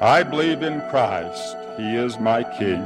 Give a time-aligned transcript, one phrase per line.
[0.00, 2.84] I believe in Christ, He is my King.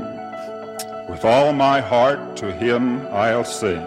[1.08, 3.82] With all my heart to Him I'll sing.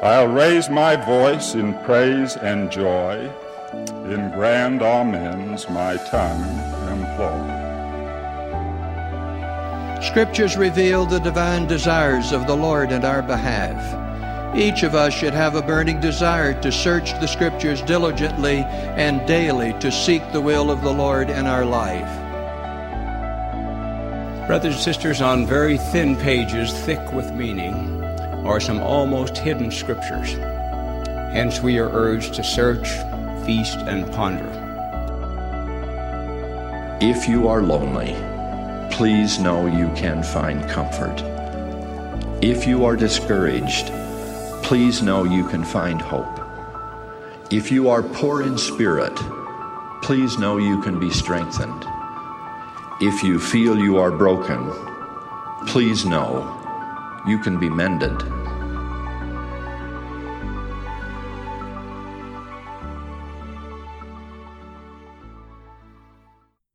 [0.00, 3.28] I'll raise my voice in praise and joy,
[4.04, 6.40] in grand amens my tongue
[6.88, 7.60] employ.
[10.02, 13.99] Scriptures reveal the divine desires of the Lord in our behalf.
[14.54, 18.64] Each of us should have a burning desire to search the Scriptures diligently
[18.96, 22.10] and daily to seek the will of the Lord in our life.
[24.48, 28.02] Brothers and sisters, on very thin pages, thick with meaning,
[28.44, 30.32] are some almost hidden Scriptures.
[31.32, 32.88] Hence, we are urged to search,
[33.46, 34.50] feast, and ponder.
[37.00, 38.16] If you are lonely,
[38.90, 41.22] please know you can find comfort.
[42.42, 43.92] If you are discouraged,
[44.70, 46.38] please know you can find hope.
[47.50, 49.16] If you are poor in spirit,
[50.00, 51.84] please know you can be strengthened.
[53.00, 54.70] If you feel you are broken,
[55.66, 56.46] please know
[57.26, 58.22] you can be mended.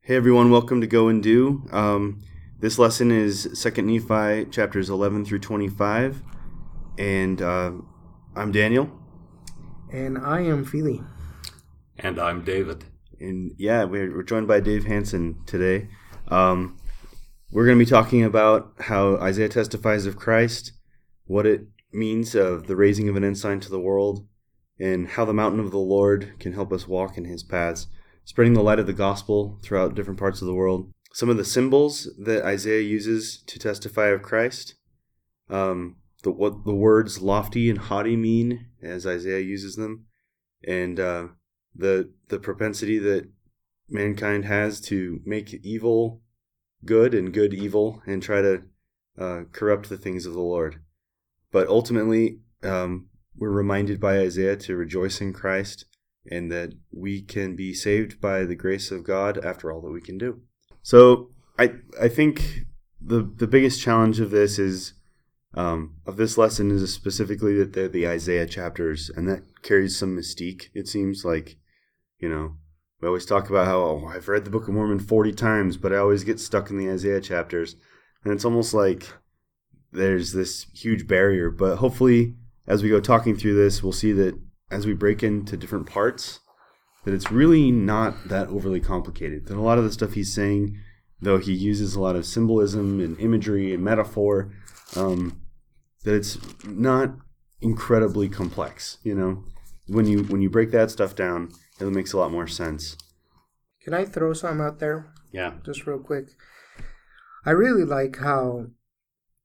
[0.02, 1.64] Hey everyone, welcome to Go and Do.
[1.72, 2.22] Um,
[2.60, 6.22] this lesson is Second Nephi chapters 11 through 25,
[6.98, 7.72] and uh,
[8.36, 8.90] I'm Daniel.
[9.92, 11.02] And I am Feely.
[11.98, 12.86] And I'm David.
[13.20, 15.90] And yeah, we're, we're joined by Dave Hanson today.
[16.28, 16.78] Um,
[17.52, 20.74] we're going to be talking about how Isaiah testifies of Christ,
[21.26, 24.28] what it means of the raising of an ensign to the world,
[24.80, 27.88] and how the mountain of the Lord can help us walk in his paths
[28.26, 30.92] spreading the light of the gospel throughout different parts of the world.
[31.14, 34.76] Some of the symbols that Isaiah uses to testify of Christ,
[35.50, 40.08] um, the, what the words lofty and haughty mean as Isaiah uses them,
[40.68, 41.28] and uh,
[41.74, 43.30] the the propensity that
[43.88, 46.22] mankind has to make evil
[46.84, 48.64] good and good evil and try to
[49.20, 50.82] uh, corrupt the things of the Lord.
[51.52, 55.86] But ultimately, um, we're reminded by Isaiah to rejoice in Christ
[56.30, 60.02] and that we can be saved by the grace of God after all that we
[60.02, 60.42] can do.
[60.82, 61.30] So
[61.60, 62.66] I I think
[63.00, 64.94] the the biggest challenge of this is
[65.56, 70.16] um, of this lesson is specifically that they're the Isaiah chapters, and that carries some
[70.16, 70.70] mystique.
[70.74, 71.58] It seems like
[72.20, 72.58] you know
[73.02, 75.94] we always talk about how oh, I've read the Book of Mormon forty times, but
[75.94, 77.76] I always get stuck in the Isaiah chapters,
[78.24, 79.08] and it's almost like
[79.92, 81.50] there's this huge barrier.
[81.50, 82.36] But hopefully,
[82.68, 84.38] as we go talking through this, we'll see that
[84.70, 86.40] as we break into different parts
[87.06, 89.46] that it's really not that overly complicated.
[89.46, 90.78] That a lot of the stuff he's saying,
[91.22, 94.52] though he uses a lot of symbolism and imagery and metaphor,
[94.96, 95.40] um,
[96.06, 97.16] that it's not
[97.62, 99.00] incredibly complex.
[99.04, 99.44] You know,
[99.88, 102.98] when you when you break that stuff down, it makes a lot more sense.
[103.84, 105.14] Can I throw some out there?
[105.32, 105.56] Yeah.
[105.66, 106.30] Just real quick.
[107.46, 108.68] I really like how,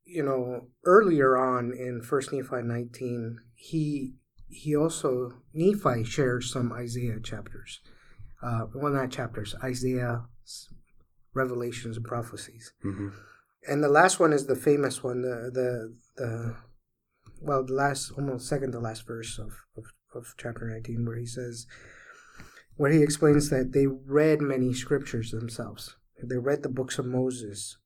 [0.05, 4.15] you know, earlier on in First Nephi 19, he
[4.49, 7.81] he also Nephi shares some Isaiah chapters.
[8.43, 9.55] Uh, well, not chapters.
[9.63, 10.25] Isaiah,
[11.35, 12.73] Revelations, and prophecies.
[12.85, 13.09] Mm-hmm.
[13.69, 15.23] And the last one is the famous one.
[15.23, 16.57] The the the
[17.41, 21.27] well, the last almost second to last verse of, of of chapter nineteen, where he
[21.27, 21.67] says,
[22.77, 25.97] where he explains that they read many scriptures themselves.
[26.23, 27.79] They read the books of Moses.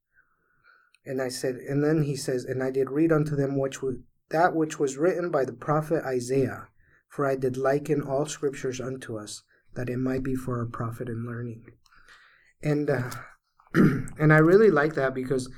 [1.06, 4.02] And I said, and then he says, and I did read unto them which would
[4.30, 6.68] that which was written by the prophet Isaiah.
[7.08, 9.42] For I did liken all scriptures unto us,
[9.74, 11.66] that it might be for our profit and learning.
[12.62, 13.10] And uh,
[13.74, 15.48] and I really like that because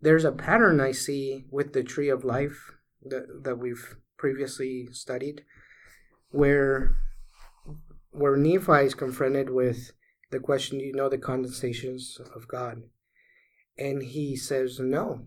[0.00, 2.72] there's a pattern I see with the tree of life
[3.04, 5.44] that that we've previously studied,
[6.30, 6.96] where
[8.10, 9.92] where Nephi is confronted with
[10.30, 12.82] the question, you know the condescensions of God?
[13.78, 15.26] And he says, no,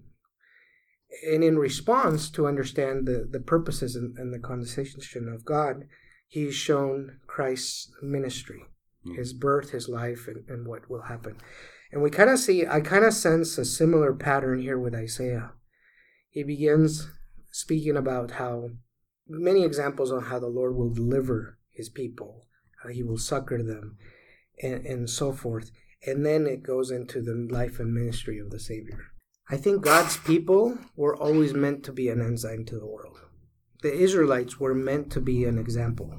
[1.28, 5.88] and in response to understand the, the purposes and, and the condescension of God,
[6.28, 8.66] he's shown Christ's ministry,
[9.06, 9.18] mm.
[9.18, 11.38] his birth, his life, and, and what will happen.
[11.92, 15.54] And we kind of see, I kind of sense a similar pattern here with Isaiah.
[16.30, 17.08] He begins
[17.52, 18.70] speaking about how
[19.28, 22.46] many examples on how the Lord will deliver his people,
[22.84, 23.98] how he will succor them,
[24.62, 25.72] and, and so forth.
[26.06, 29.00] And then it goes into the life and ministry of the Savior.
[29.50, 33.18] I think God's people were always meant to be an ensign to the world.
[33.82, 36.14] The Israelites were meant to be an example.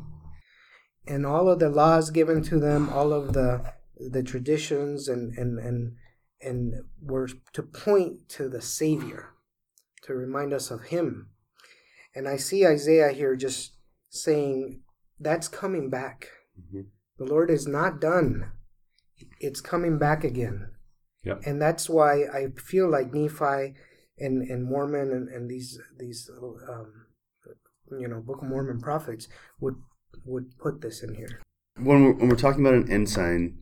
[1.07, 3.73] And all of the laws given to them, all of the
[4.11, 5.97] the traditions and and and
[6.41, 9.31] and were to point to the Savior,
[10.05, 11.31] to remind us of Him.
[12.15, 13.75] And I see Isaiah here just
[14.09, 14.81] saying
[15.19, 16.29] that's coming back.
[16.59, 16.89] Mm-hmm.
[17.19, 18.53] The Lord is not done.
[19.39, 20.71] it's coming back again.
[21.25, 21.43] Yep.
[21.45, 23.75] And that's why I feel like Nephi
[24.19, 26.31] and, and Mormon and, and these these
[26.69, 27.07] um,
[27.99, 29.29] you know Book of Mormon prophets
[29.61, 29.77] would
[30.25, 31.41] would put this in here.
[31.77, 33.59] When we're, when we're talking about an ensign,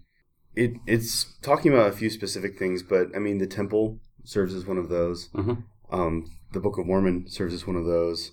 [0.58, 4.66] it it's talking about a few specific things, but I mean the temple serves as
[4.66, 5.28] one of those.
[5.28, 5.64] Mhm.
[5.90, 8.32] Um, the Book of Mormon serves as one of those.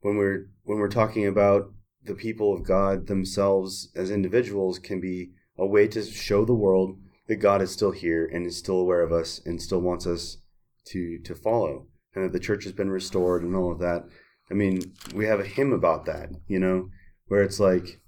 [0.00, 1.70] When we're when we're talking about
[2.04, 6.98] the people of God themselves as individuals, can be a way to show the world
[7.28, 10.38] that God is still here and is still aware of us and still wants us
[10.86, 14.04] to to follow, and that the church has been restored and all of that.
[14.50, 14.80] I mean,
[15.14, 16.88] we have a hymn about that, you know,
[17.26, 18.00] where it's like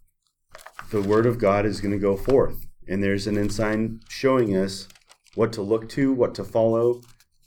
[0.90, 4.88] the word of God is going to go forth, and there's an ensign showing us
[5.34, 7.00] what to look to, what to follow,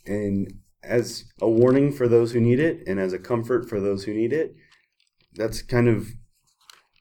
[0.05, 0.53] and
[0.83, 4.13] as a warning for those who need it, and as a comfort for those who
[4.13, 4.55] need it.
[5.33, 6.09] That's kind of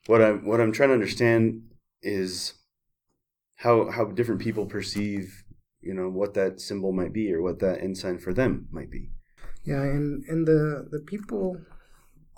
[0.07, 1.63] what I'm what I'm trying to understand
[2.03, 2.55] is
[3.57, 5.45] how how different people perceive,
[5.81, 9.11] you know, what that symbol might be or what that ensign for them might be.
[9.65, 11.57] Yeah, and and the the people,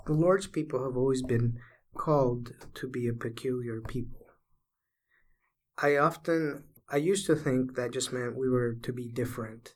[0.05, 1.59] the Lord's people have always been
[1.95, 4.18] called to be a peculiar people.
[5.81, 9.73] I often I used to think that just meant we were to be different.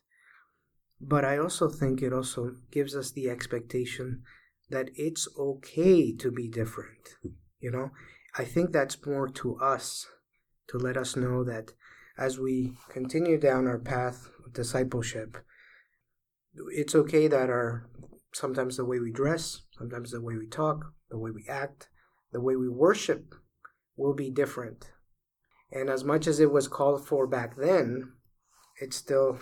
[1.00, 4.22] But I also think it also gives us the expectation
[4.70, 7.16] that it's okay to be different.
[7.60, 7.90] You know,
[8.36, 10.06] I think that's more to us
[10.68, 11.72] to let us know that
[12.16, 15.36] as we continue down our path of discipleship,
[16.72, 17.88] it's okay that our
[18.32, 21.88] sometimes the way we dress, sometimes the way we talk, the way we act,
[22.32, 23.34] the way we worship
[23.96, 24.90] will be different.
[25.74, 28.12] And as much as it was called for back then,
[28.80, 29.40] it's still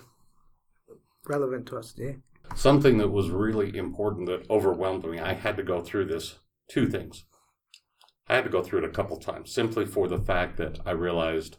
[1.29, 2.17] relevant to us today.
[2.56, 6.38] Something that was really important that overwhelmed me, I had to go through this
[6.69, 7.25] two things.
[8.29, 10.93] I had to go through it a couple times simply for the fact that I
[10.93, 11.58] realized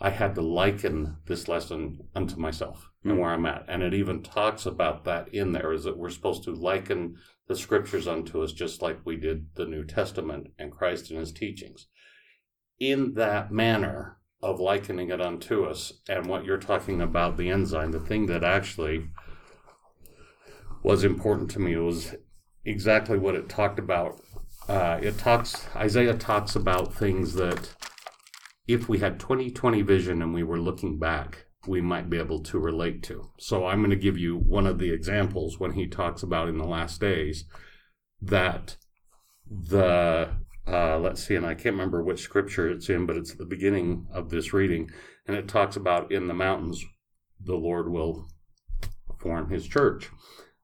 [0.00, 3.66] I had to liken this lesson unto myself and where I'm at.
[3.68, 7.16] And it even talks about that in there is that we're supposed to liken
[7.46, 11.32] the scriptures unto us just like we did the New Testament and Christ and his
[11.32, 11.88] teachings.
[12.82, 17.92] In that manner of likening it unto us, and what you're talking about, the ensign
[17.92, 19.06] the thing that actually
[20.82, 22.16] was important to me was
[22.64, 24.20] exactly what it talked about.
[24.68, 27.72] Uh, it talks, Isaiah talks about things that
[28.66, 32.58] if we had 2020 vision and we were looking back, we might be able to
[32.58, 33.30] relate to.
[33.38, 36.58] So I'm going to give you one of the examples when he talks about in
[36.58, 37.44] the last days
[38.20, 38.76] that
[39.48, 40.30] the
[40.66, 43.44] uh, let's see, and I can't remember which scripture it's in, but it's at the
[43.44, 44.90] beginning of this reading,
[45.26, 46.84] and it talks about in the mountains
[47.44, 48.28] the Lord will
[49.18, 50.10] form His church,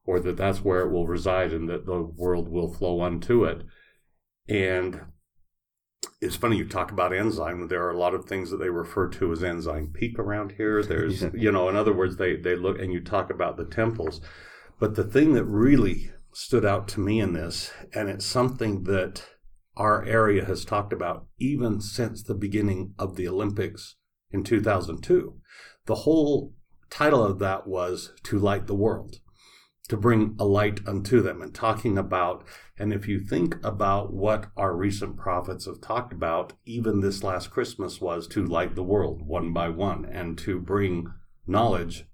[0.05, 3.63] or that that's where it will reside, and that the world will flow unto it.
[4.47, 5.01] And
[6.21, 7.67] it's funny you talk about ensign.
[7.67, 10.81] There are a lot of things that they refer to as Ensign Peak around here.
[10.87, 11.29] There's, Yeah.
[11.33, 14.21] you know, in other words, they they look and you talk about the temples,
[14.79, 19.23] but the thing that really stood out to me in this, and it's something that
[19.79, 23.95] our area has talked about even since the beginning of the Olympics
[24.29, 25.35] in 2002.
[25.85, 26.53] The whole
[26.89, 29.19] title of that was to light the world
[29.89, 32.45] to bring a light unto them and talking about
[32.77, 37.49] and if you think about what our recent prophets have talked about even this last
[37.49, 41.11] christmas was to light the world one by one and to bring
[41.45, 42.05] knowledge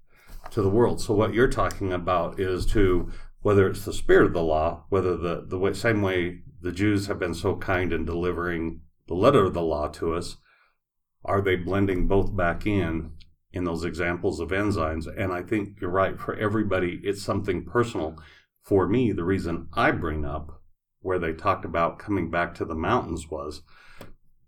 [0.50, 3.10] to the world so what you're talking about is to
[3.42, 7.06] whether it's the spirit of the law whether the the way, same way the jews
[7.06, 10.36] have been so kind in delivering the letter of the law to us
[11.24, 13.12] are they blending both back in
[13.52, 15.06] in those examples of ensigns.
[15.06, 16.18] And I think you're right.
[16.20, 18.18] For everybody, it's something personal.
[18.62, 20.60] For me, the reason I bring up
[21.00, 23.62] where they talked about coming back to the mountains was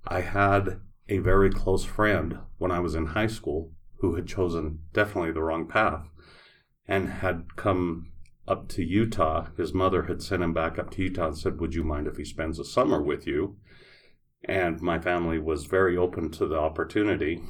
[0.07, 4.81] I had a very close friend when I was in high school who had chosen
[4.93, 6.05] definitely the wrong path
[6.87, 8.13] and had come
[8.49, 9.49] up to Utah.
[9.57, 12.17] His mother had sent him back up to Utah and said, Would you mind if
[12.17, 13.57] he spends a summer with you?
[14.45, 17.43] And my family was very open to the opportunity.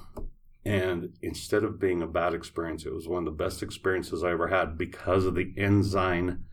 [0.64, 4.32] And instead of being a bad experience, it was one of the best experiences I
[4.32, 6.44] ever had because of the ensign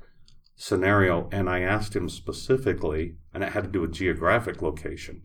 [0.55, 1.27] scenario.
[1.31, 5.23] And I asked him specifically, and it had to do with geographic location.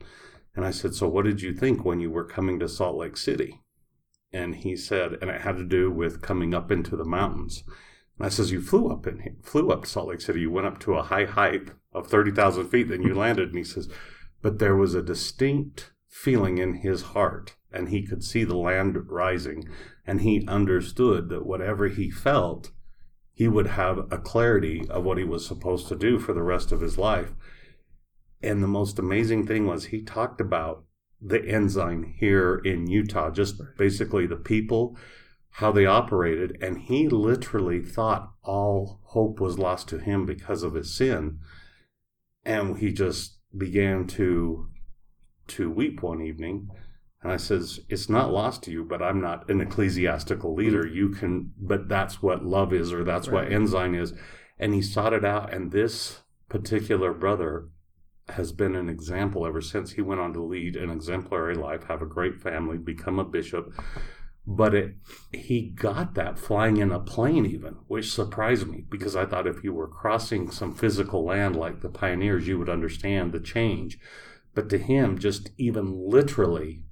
[0.57, 3.17] And I said, So what did you think when you were coming to Salt Lake
[3.17, 3.61] City?
[4.33, 7.65] And he said, and it had to do with coming up into the mountains.
[8.21, 10.41] And I says, You flew up in flew up to Salt Lake City.
[10.41, 13.49] You went up to a high height of thirty thousand feet, then you landed.
[13.49, 13.89] And he says,
[14.43, 18.99] But there was a distinct feeling in his heart and he could see the land
[19.09, 19.67] rising
[20.07, 22.73] and he understood that whatever he felt
[23.33, 26.73] he would have a clarity of what he was supposed to do for the rest
[26.73, 27.33] of his life
[28.43, 30.85] and the most amazing thing was he talked about
[31.21, 34.97] the ensign here in Utah, just basically the people,
[35.55, 36.57] how they operated.
[36.61, 41.39] And he literally thought all hope was lost to him because of his sin.
[42.45, 44.69] And he just began to
[45.49, 46.69] to weep one evening.
[47.23, 50.85] And I says, It's not lost to you, but I'm not an ecclesiastical leader.
[50.85, 50.95] Mm.
[50.95, 53.45] You can but that's what love is or that's right.
[53.45, 54.15] what ensign is.
[54.59, 57.69] And he sought it out and this particular brother
[58.29, 62.03] has been an example ever since he went on to lead an exemplary life, have
[62.03, 63.73] a great family, become a bishop.
[64.47, 64.97] But it,
[65.33, 69.63] he got that flying in a plane, even, which surprised me because I thought if
[69.63, 73.99] you were crossing some physical land like the pioneers, you would understand the change.
[74.55, 76.83] But to him, just even literally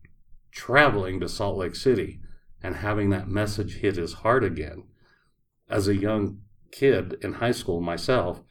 [0.53, 2.21] traveling to Salt Lake City
[2.63, 4.85] and having that message hit his heart again,
[5.69, 6.41] as a young
[6.71, 8.43] kid in high school myself,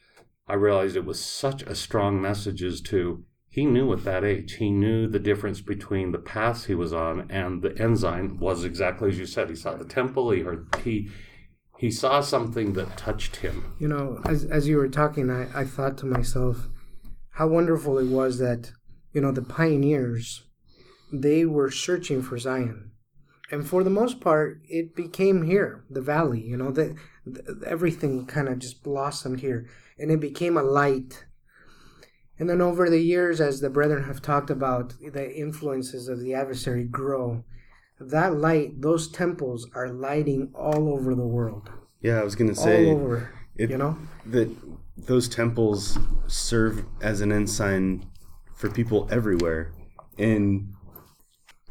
[0.46, 4.54] I realized it was such a strong message as to he knew at that age,
[4.54, 9.08] he knew the difference between the paths he was on and the ensign was exactly
[9.08, 9.48] as you said.
[9.48, 11.10] He saw the temple, he heard, he,
[11.78, 13.74] he saw something that touched him.
[13.78, 16.68] You know, as, as you were talking, I, I thought to myself
[17.30, 18.72] how wonderful it was that,
[19.12, 20.42] you know, the pioneers,
[21.12, 22.90] they were searching for Zion.
[23.50, 26.94] And for the most part, it became here, the valley, you know, that
[27.66, 29.66] everything kind of just blossomed here
[29.98, 31.24] and it became a light.
[32.38, 36.34] And then over the years, as the brethren have talked about, the influences of the
[36.34, 37.44] adversary grow.
[38.00, 41.70] That light, those temples are lighting all over the world.
[42.00, 43.34] Yeah, I was going to say all over.
[43.56, 44.48] It, you know that
[44.96, 48.06] those temples serve as an ensign
[48.54, 49.72] for people everywhere,
[50.16, 50.74] and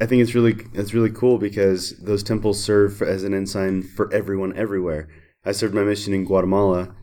[0.00, 4.12] I think it's really it's really cool because those temples serve as an ensign for
[4.12, 5.08] everyone everywhere.
[5.46, 6.94] I served my mission in Guatemala,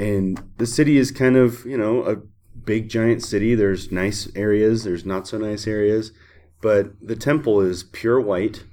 [0.00, 2.16] and the city is kind of you know a
[2.64, 3.54] big giant city.
[3.54, 6.12] There's nice areas there's not so nice areas
[6.60, 8.64] but the temple is pure white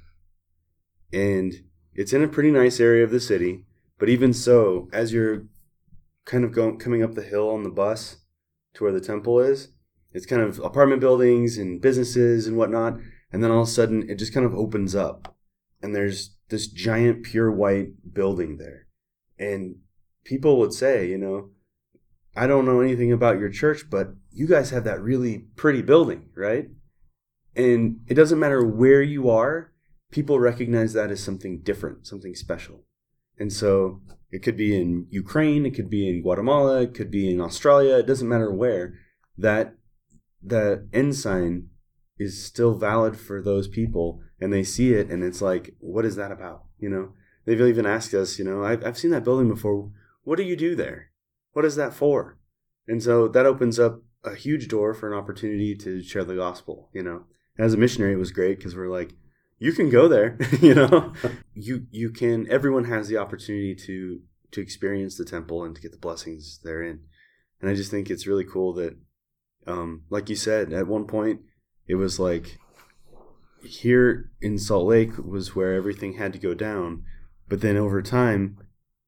[1.12, 3.64] and it's in a pretty nice area of the city.
[3.98, 5.44] But even so as you're
[6.24, 8.18] kind of going coming up the hill on the bus
[8.74, 9.68] to where the temple is
[10.12, 12.98] it's kind of apartment buildings and businesses and whatnot
[13.32, 15.34] and then all of a sudden it just kind of opens up
[15.82, 18.86] and there's this giant pure white building there.
[19.38, 19.76] And
[20.24, 21.50] people would say, you know,
[22.36, 26.28] I don't know anything about your church, but you guys have that really pretty building,
[26.36, 26.68] right?
[27.56, 29.72] And it doesn't matter where you are,
[30.10, 32.84] people recognize that as something different, something special.
[33.38, 37.32] And so it could be in Ukraine, it could be in Guatemala, it could be
[37.32, 38.94] in Australia, it doesn't matter where.
[39.36, 39.74] That
[40.42, 41.70] the ensign
[42.18, 46.16] is still valid for those people and they see it and it's like, what is
[46.16, 46.64] that about?
[46.78, 47.12] You know?
[47.46, 49.90] They've even asked us, you know, I've, I've seen that building before
[50.22, 51.09] what do you do there?
[51.52, 52.38] What is that for?
[52.86, 56.90] And so that opens up a huge door for an opportunity to share the gospel,
[56.92, 57.24] you know.
[57.58, 59.14] As a missionary, it was great because we're like,
[59.58, 61.12] you can go there, you know.
[61.54, 62.50] you you can.
[62.50, 64.20] Everyone has the opportunity to
[64.52, 67.00] to experience the temple and to get the blessings therein.
[67.60, 68.96] And I just think it's really cool that,
[69.66, 71.42] um, like you said, at one point
[71.86, 72.58] it was like
[73.62, 77.04] here in Salt Lake was where everything had to go down,
[77.48, 78.58] but then over time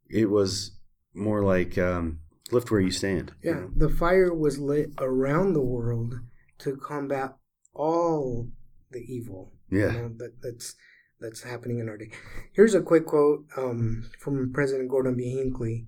[0.08, 0.72] it was
[1.14, 2.20] more like um,
[2.52, 3.32] lift where you stand.
[3.42, 3.70] Yeah, you know?
[3.76, 6.14] the fire was lit around the world
[6.58, 7.36] to combat
[7.74, 8.48] all
[8.90, 9.52] the evil.
[9.70, 10.74] Yeah, you know, that that's
[11.20, 12.10] that's happening in our day.
[12.52, 15.30] Here's a quick quote um, from President Gordon B.
[15.30, 15.86] Hinckley,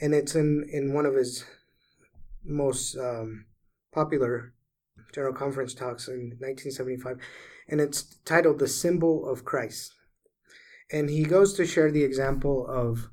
[0.00, 1.44] and it's in in one of his
[2.44, 3.46] most um,
[3.92, 4.54] popular
[5.12, 7.18] General Conference talks in 1975,
[7.68, 9.94] and it's titled "The Symbol of Christ."
[10.92, 13.08] And he goes to share the example of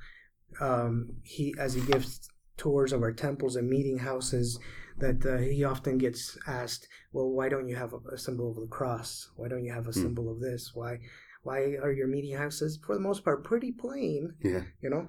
[0.60, 2.27] um, he as he gives
[2.58, 4.60] tours of our temples and meeting houses
[4.98, 8.68] that uh, he often gets asked, "Well, why don't you have a, symbol of the
[8.68, 9.30] cross?
[9.36, 10.02] Why don't you have a hmm.
[10.02, 10.72] symbol of this?
[10.74, 11.00] Why,
[11.44, 14.34] why are your meeting houses for the most part pretty plain?
[14.44, 15.08] Yeah, you know."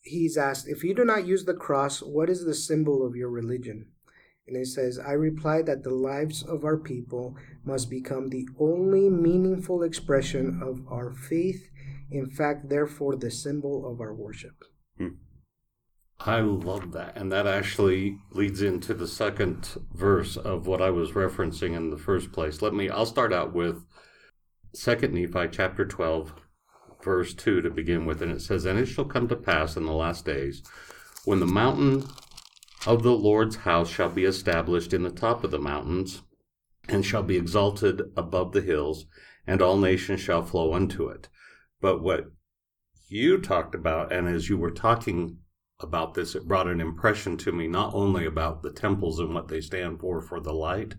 [0.00, 3.30] He's asked, "If you do not use the cross, what is the symbol of your
[3.30, 3.86] religion?"
[4.46, 9.10] And he says, I reply that the lives of our people must become the only
[9.10, 11.68] meaningful expression of our faith
[12.10, 14.64] in fact, therefore, the symbol of our worship.
[16.20, 17.16] I love that.
[17.16, 21.98] And that actually leads into the second verse of what I was referencing in the
[21.98, 22.62] first place.
[22.62, 23.84] Let me, I'll start out with
[24.74, 26.32] Second Nephi chapter 12,
[27.02, 28.22] verse 2 to begin with.
[28.22, 30.62] And it says, And it shall come to pass in the last days,
[31.24, 32.04] when the mountain
[32.86, 36.22] of the Lord's house shall be established in the top of the mountains,
[36.88, 39.06] and shall be exalted above the hills,
[39.46, 41.28] and all nations shall flow unto it.
[41.80, 42.26] But what
[43.08, 45.38] you talked about, and as you were talking
[45.80, 49.48] about this, it brought an impression to me not only about the temples and what
[49.48, 50.94] they stand for for the light,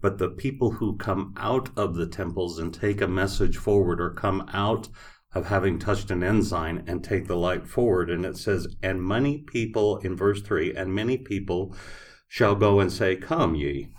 [0.00, 4.10] but the people who come out of the temples and take a message forward or
[4.10, 4.88] come out
[5.32, 8.08] of having touched an ensign and take the light forward.
[8.08, 11.74] And it says, and many people in verse 3 and many people
[12.28, 13.92] shall go and say, Come ye,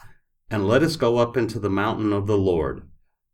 [0.50, 2.88] and let us go up into the mountain of the Lord,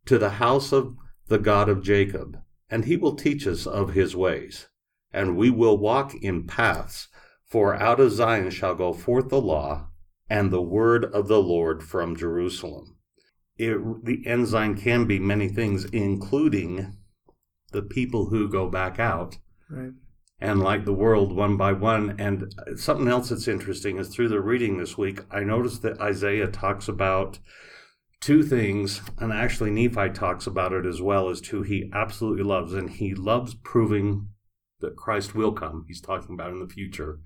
[0.06, 0.96] to the house of
[1.28, 2.38] the God of Jacob,
[2.68, 4.66] and he will teach us of his ways
[5.12, 7.08] and we will walk in paths.
[7.46, 9.88] For out of Zion shall go forth the law
[10.28, 12.96] and the word of the Lord from Jerusalem.
[13.56, 16.96] It, the ensign can be many things, including
[17.72, 19.38] the people who go back out.
[19.70, 19.92] Right.
[20.40, 22.14] And like the world one by one.
[22.18, 26.46] And something else that's interesting is through the reading this week, I noticed that Isaiah
[26.46, 27.40] talks about
[28.20, 32.74] two things, and actually Nephi talks about it as well as two he absolutely loves.
[32.74, 34.28] And he loves proving
[34.80, 35.84] that Christ will come.
[35.88, 37.20] He's talking about in the future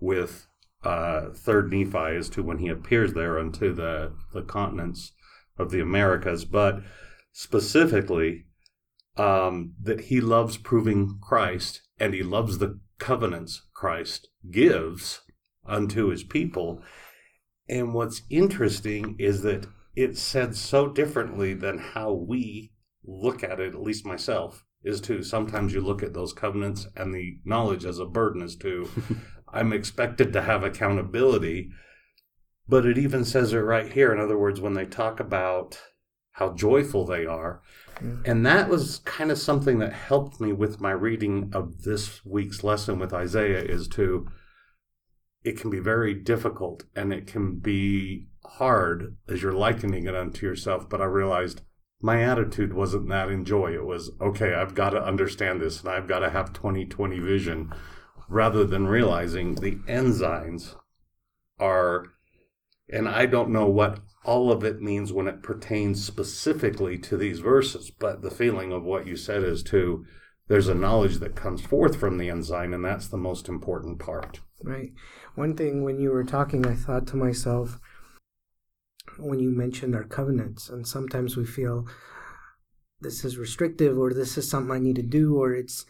[0.00, 0.46] with
[0.82, 5.12] uh, third Nephi as to when he appears there unto the, the continents
[5.58, 6.80] of the Americas, but
[7.32, 8.46] specifically
[9.16, 15.22] um, that he loves proving Christ and he loves the covenants Christ gives
[15.64, 16.82] unto his people.
[17.68, 22.72] And what's interesting is that it's said so differently than how we
[23.02, 27.12] look at it, at least myself is to sometimes you look at those covenants and
[27.12, 28.88] the knowledge as a burden as to
[29.52, 31.70] I'm expected to have accountability.
[32.68, 34.12] But it even says it right here.
[34.12, 35.80] In other words, when they talk about
[36.32, 37.62] how joyful they are.
[37.96, 38.22] Mm.
[38.26, 42.62] And that was kind of something that helped me with my reading of this week's
[42.62, 44.28] lesson with Isaiah is to
[45.42, 50.44] it can be very difficult and it can be hard as you're likening it unto
[50.44, 50.88] yourself.
[50.90, 51.62] But I realized
[52.00, 53.72] my attitude wasn't that in joy.
[53.72, 57.18] It was, okay, I've got to understand this and I've got to have 20 20
[57.18, 57.72] vision
[58.28, 60.76] rather than realizing the ensigns
[61.58, 62.06] are,
[62.88, 67.38] and I don't know what all of it means when it pertains specifically to these
[67.38, 70.04] verses, but the feeling of what you said is to,
[70.48, 74.40] there's a knowledge that comes forth from the ensign, and that's the most important part.
[74.62, 74.92] Right.
[75.36, 77.78] One thing when you were talking, I thought to myself,
[79.18, 81.86] when you mentioned our covenants, and sometimes we feel
[83.00, 85.84] this is restrictive or this is something I need to do or it's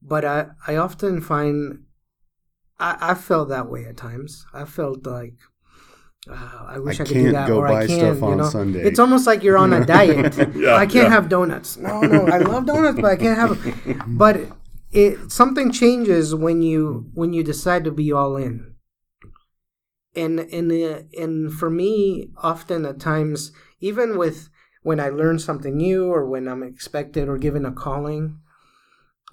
[0.00, 1.84] but I, I often find
[2.78, 4.46] I, I felt that way at times.
[4.54, 5.34] I felt like
[6.30, 8.16] uh, I wish I, I could do that, or I can.
[8.22, 8.82] You know, Sunday.
[8.82, 10.36] it's almost like you're on a diet.
[10.54, 11.08] yeah, I can't yeah.
[11.08, 11.76] have donuts.
[11.76, 14.16] No, no, I love donuts, but I can't have them.
[14.16, 14.40] But
[14.92, 18.74] it something changes when you when you decide to be all in
[20.18, 24.48] and and uh, and for me often at times even with
[24.82, 28.38] when i learn something new or when i'm expected or given a calling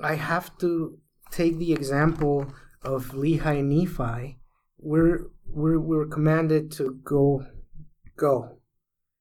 [0.01, 0.97] i have to
[1.31, 4.37] take the example of lehi and nephi.
[4.77, 7.45] We're we're, we're commanded to go
[8.17, 8.59] go.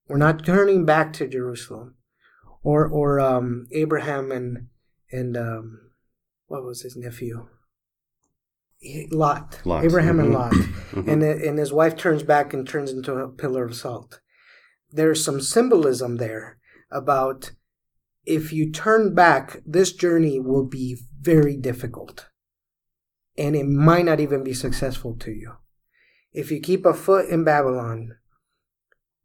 [0.09, 1.97] We're not turning back to jerusalem
[2.63, 4.69] or or um, abraham and
[5.11, 5.91] and um,
[6.47, 7.49] what was his nephew
[9.11, 9.85] Lot, Lot.
[9.85, 10.25] Abraham mm-hmm.
[10.25, 11.09] and Lot, mm-hmm.
[11.09, 14.21] and and his wife turns back and turns into a pillar of salt.
[14.91, 16.59] There's some symbolism there
[16.91, 17.53] about
[18.27, 22.29] if you turn back, this journey will be very difficult,
[23.37, 25.53] and it might not even be successful to you.
[26.33, 28.17] If you keep a foot in Babylon,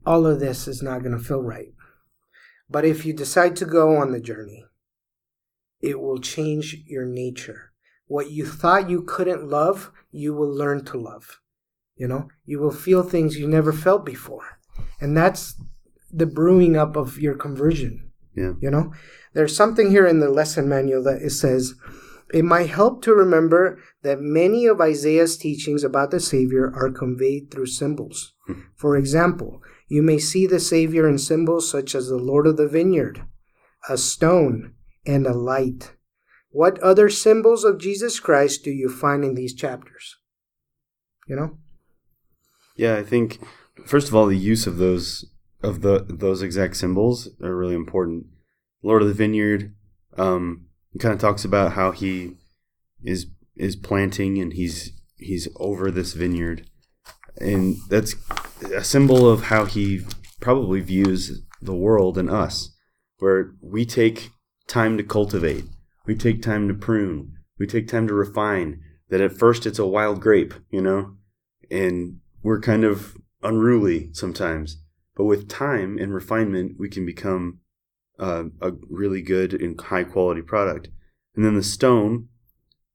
[0.05, 1.73] all of this is not going to feel right.
[2.69, 4.65] But if you decide to go on the journey,
[5.81, 7.68] it will change your nature
[8.09, 11.39] what you thought you couldn't love, you will learn to love.
[11.95, 14.59] You know, you will feel things you never felt before.
[14.99, 15.61] And that's
[16.11, 18.11] the brewing up of your conversion.
[18.35, 18.53] Yeah.
[18.59, 18.93] You know,
[19.33, 21.75] there's something here in the lesson manual that it says,
[22.33, 27.51] it might help to remember that many of Isaiah's teachings about the Savior are conveyed
[27.51, 28.33] through symbols.
[28.47, 28.61] Hmm.
[28.75, 32.67] For example, you may see the Savior in symbols such as the Lord of the
[32.67, 33.23] vineyard,
[33.87, 34.73] a stone,
[35.05, 35.93] and a light.
[36.51, 40.17] What other symbols of Jesus Christ do you find in these chapters?
[41.27, 41.57] You know?
[42.75, 43.39] Yeah, I think
[43.85, 45.25] first of all the use of those
[45.61, 48.27] of the those exact symbols are really important.
[48.81, 49.75] Lord of the Vineyard
[50.17, 50.65] um
[50.99, 52.35] kind of talks about how he
[53.03, 56.65] is is planting and he's he's over this vineyard.
[57.37, 58.15] And that's
[58.75, 60.01] a symbol of how he
[60.39, 62.75] probably views the world and us
[63.17, 64.31] where we take
[64.67, 65.65] time to cultivate
[66.09, 67.33] we take time to prune.
[67.59, 68.81] We take time to refine.
[69.09, 71.17] That at first it's a wild grape, you know,
[71.69, 74.81] and we're kind of unruly sometimes.
[75.15, 77.59] But with time and refinement, we can become
[78.17, 80.87] uh, a really good and high quality product.
[81.35, 82.29] And then the stone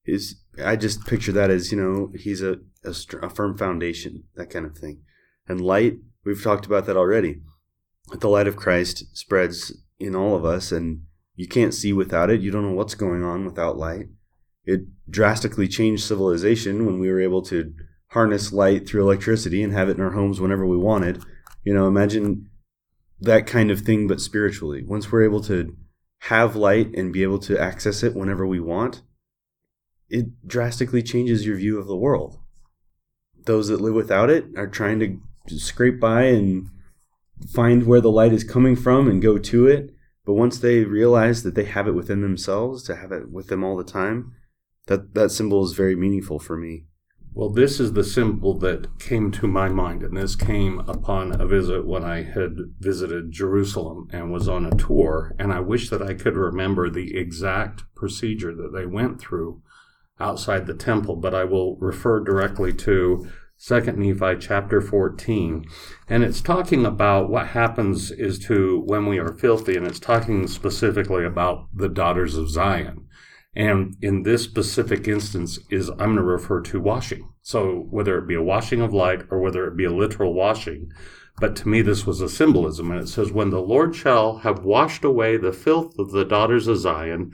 [0.05, 4.51] is I just picture that as you know he's a, a, a firm foundation, that
[4.51, 5.03] kind of thing.
[5.47, 7.43] And light, we've talked about that already.
[8.13, 11.03] The light of Christ spreads in all of us, and
[11.37, 12.41] you can't see without it.
[12.41, 14.07] You don't know what's going on without light.
[14.65, 17.75] It drastically changed civilization when we were able to
[18.09, 21.23] harness light through electricity and have it in our homes whenever we wanted.
[21.65, 22.49] You know, imagine
[23.21, 24.85] that kind of thing, but spiritually.
[24.85, 25.77] Once we're able to
[26.21, 29.03] have light and be able to access it whenever we want,
[30.09, 32.39] it drastically changes your view of the world.
[33.45, 35.01] Those that live without it are trying
[35.49, 36.71] to scrape by and
[37.53, 39.94] find where the light is coming from and go to it.
[40.25, 43.63] But once they realize that they have it within themselves, to have it with them
[43.63, 44.33] all the time,
[44.87, 46.87] that, that symbol is very meaningful for me.
[47.37, 51.47] Well, this is the symbol that came to my mind, and this came upon a
[51.47, 55.35] visit when I had visited Jerusalem and was on a tour.
[55.37, 59.63] And I wish that I could remember the exact procedure that they went through
[60.21, 65.65] outside the temple, but I will refer directly to Second Nephi chapter 14.
[66.09, 70.47] And it's talking about what happens is to when we are filthy, and it's talking
[70.49, 73.07] specifically about the daughters of Zion.
[73.57, 77.31] And in this specific instance is I'm going to refer to washing.
[77.43, 80.91] So whether it be a washing of light or whether it be a literal washing,
[81.39, 82.91] but to me this was a symbolism.
[82.91, 86.67] And it says, When the Lord shall have washed away the filth of the daughters
[86.67, 87.33] of Zion,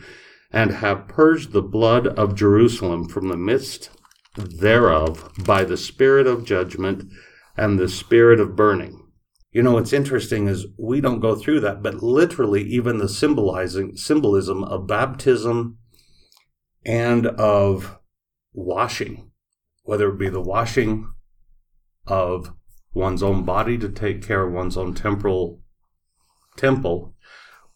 [0.52, 3.90] and have purged the blood of Jerusalem from the midst
[4.36, 7.10] thereof by the spirit of judgment
[7.56, 9.06] and the spirit of burning.
[9.52, 13.96] You know, what's interesting is we don't go through that, but literally even the symbolizing
[13.96, 15.78] symbolism of baptism
[16.86, 17.98] and of
[18.52, 19.32] washing,
[19.82, 21.12] whether it be the washing
[22.06, 22.52] of
[22.92, 25.60] one's own body to take care of one's own temporal
[26.56, 27.14] temple,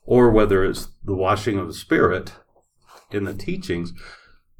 [0.04, 2.34] or whether it's the washing of the spirit
[3.10, 3.92] in the teachings.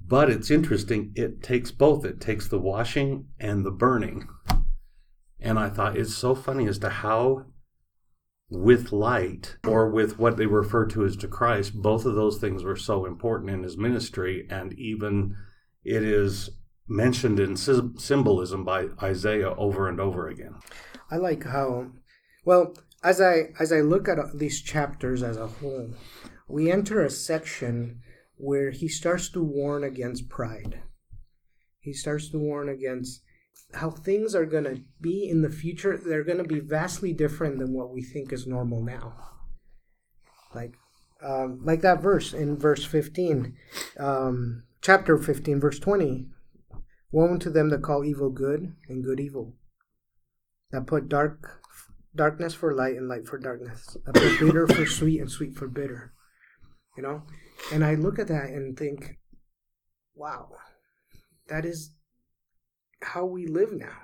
[0.07, 2.05] But it's interesting, it takes both.
[2.05, 4.29] It takes the washing and the burning.
[5.41, 7.47] And I thought it's so funny as to how,
[8.51, 12.63] with light or with what they refer to as to Christ, both of those things
[12.63, 14.47] were so important in his ministry.
[14.51, 15.37] And even
[15.85, 16.51] it is
[16.87, 20.57] mentioned in symbolism by Isaiah over and over again.
[21.11, 21.93] I like how,
[22.45, 25.91] well, as I as I look at these chapters as a whole,
[26.49, 28.01] we enter a section
[28.45, 30.83] where he starts to warn against pride.
[31.81, 33.23] He starts to warn against
[33.73, 35.97] how things are going to be in the future.
[35.97, 39.15] They're going to be vastly different than what we think is normal now.
[40.55, 40.75] Like,
[41.23, 43.57] um, like that verse in verse 15,
[43.99, 46.27] um, chapter 15, verse 20.
[47.13, 49.55] Woe unto them that call evil good and good evil,
[50.73, 51.63] that put dark
[52.15, 55.69] darkness for light and light for darkness, that put bitter for sweet and sweet for
[55.69, 56.13] bitter.
[56.97, 57.23] You know,
[57.73, 59.19] and I look at that and think,
[60.15, 60.49] wow,
[61.49, 61.95] that is
[63.03, 63.97] how we live now.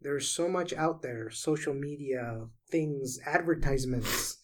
[0.00, 4.38] There's so much out there social media, things, advertisements.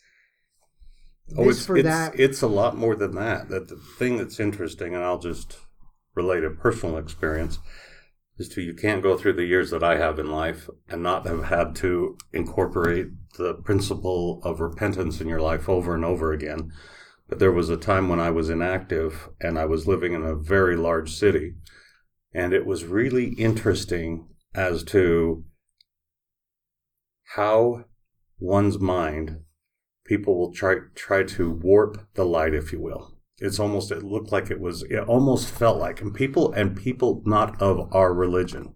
[1.37, 2.19] Oh, it's, it's, that.
[2.19, 3.51] it's a lot more than that.
[3.51, 5.59] That the thing that's interesting, and I'll just
[6.15, 7.59] relate a personal experience,
[8.39, 11.27] is to you can't go through the years that I have in life and not
[11.27, 16.73] have had to incorporate the principle of repentance in your life over and over again
[17.39, 20.77] there was a time when I was inactive and I was living in a very
[20.77, 21.55] large city.
[22.33, 25.45] And it was really interesting as to
[27.35, 27.85] how
[28.39, 29.41] one's mind,
[30.05, 33.17] people will try, try to warp the light, if you will.
[33.39, 37.23] It's almost, it looked like it was, it almost felt like, and people, and people
[37.25, 38.75] not of our religion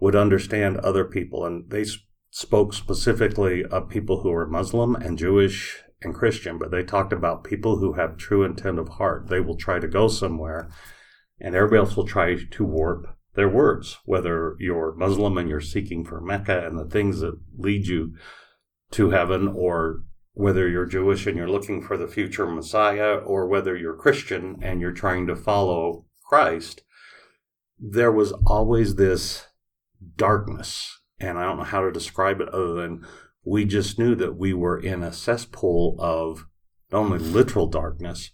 [0.00, 1.44] would understand other people.
[1.44, 1.84] And they
[2.30, 7.44] spoke specifically of people who were Muslim and Jewish and Christian, but they talked about
[7.44, 9.28] people who have true intent of heart.
[9.28, 10.68] They will try to go somewhere,
[11.40, 16.04] and everybody else will try to warp their words, whether you're Muslim and you're seeking
[16.04, 18.14] for Mecca and the things that lead you
[18.92, 20.02] to heaven, or
[20.34, 24.80] whether you're Jewish and you're looking for the future Messiah, or whether you're Christian and
[24.80, 26.82] you're trying to follow Christ,
[27.78, 29.46] there was always this
[30.16, 31.00] darkness.
[31.18, 33.06] And I don't know how to describe it other than
[33.44, 36.46] we just knew that we were in a cesspool of
[36.90, 38.30] not only literal darkness,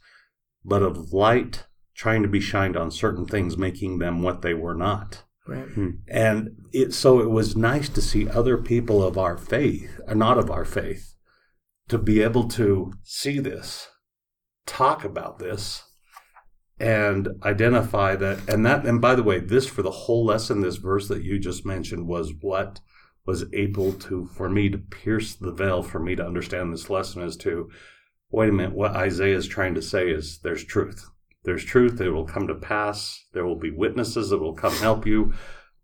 [0.64, 4.74] but of light trying to be shined on certain things, making them what they were
[4.74, 5.24] not.
[5.46, 5.66] Right.
[5.66, 5.90] Hmm.
[6.06, 10.14] And it so it was nice to see other people of our faith, or uh,
[10.14, 11.14] not of our faith,
[11.88, 13.88] to be able to see this,
[14.66, 15.84] talk about this,
[16.78, 18.46] and identify that.
[18.48, 21.38] And that, and by the way, this for the whole lesson, this verse that you
[21.38, 22.80] just mentioned was what
[23.28, 27.20] was able to, for me to pierce the veil, for me to understand this lesson
[27.20, 27.68] as to,
[28.30, 31.04] wait a minute, what Isaiah is trying to say is there's truth.
[31.44, 32.00] There's truth.
[32.00, 33.26] It will come to pass.
[33.34, 35.34] There will be witnesses that will come help you.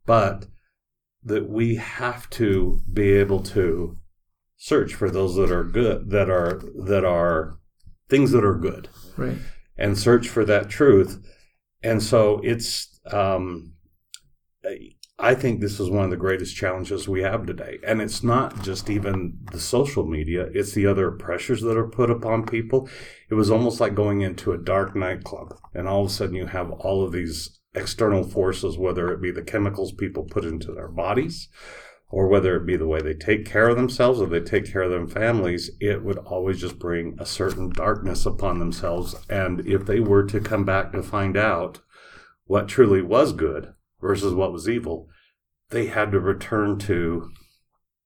[0.07, 0.47] But
[1.23, 3.99] that we have to be able to
[4.57, 7.59] search for those that are good, that are, that are
[8.09, 8.89] things that are good.
[9.19, 9.37] Right.
[9.77, 11.23] And search for that truth.
[11.83, 13.75] And so it's, um,
[15.18, 17.79] I think this is one of the greatest challenges we have today.
[17.87, 22.11] And it's not just even the social media, it's the other pressures that are put
[22.11, 22.88] upon people.
[23.31, 26.46] It was almost like going into a dark nightclub, and all of a sudden you
[26.46, 30.88] have all of these external forces, whether it be the chemicals people put into their
[30.88, 31.48] bodies,
[32.09, 34.83] or whether it be the way they take care of themselves or they take care
[34.83, 39.14] of their families, it would always just bring a certain darkness upon themselves.
[39.31, 41.81] And if they were to come back to find out
[42.46, 43.74] what truly was good,
[44.05, 45.09] versus what was evil,
[45.71, 47.31] they had to return to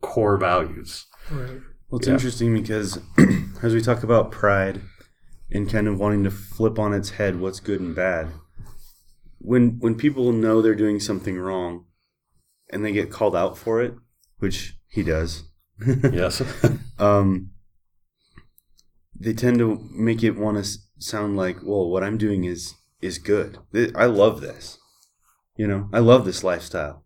[0.00, 1.06] core values.
[1.28, 1.60] Right.
[1.90, 2.14] Well, it's Yeah.
[2.14, 3.00] interesting because
[3.62, 4.80] as we talk about pride
[5.50, 8.28] and kind of wanting to flip on its head what's good and bad,
[9.38, 11.86] when when people know they're doing something wrong
[12.70, 13.94] and they get called out for it,
[14.38, 15.42] which he does,
[16.12, 16.40] Yes.
[17.00, 17.50] um,
[19.18, 23.18] they tend to make it want to sound like, well, what I'm doing is is
[23.18, 23.58] good.
[23.96, 24.77] I love this.
[25.58, 27.04] You know, I love this lifestyle.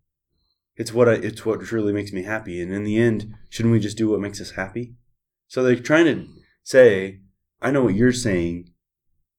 [0.77, 2.61] It's what I, it's what truly makes me happy.
[2.61, 4.95] And in the end, shouldn't we just do what makes us happy?
[5.49, 6.27] So they're trying to
[6.63, 7.21] say,
[7.63, 8.71] I know what you're saying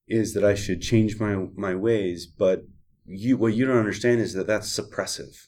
[0.08, 2.63] is that I should change my my ways, but
[3.06, 5.45] you what you don't understand is that that's suppressive.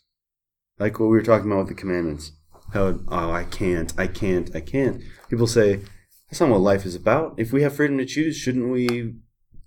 [0.78, 2.34] Like what we were talking about with the commandments.
[2.72, 5.02] How oh I can't, I can't, I can't.
[5.28, 5.82] People say
[6.30, 7.34] that's not what life is about.
[7.38, 9.16] If we have freedom to choose, shouldn't we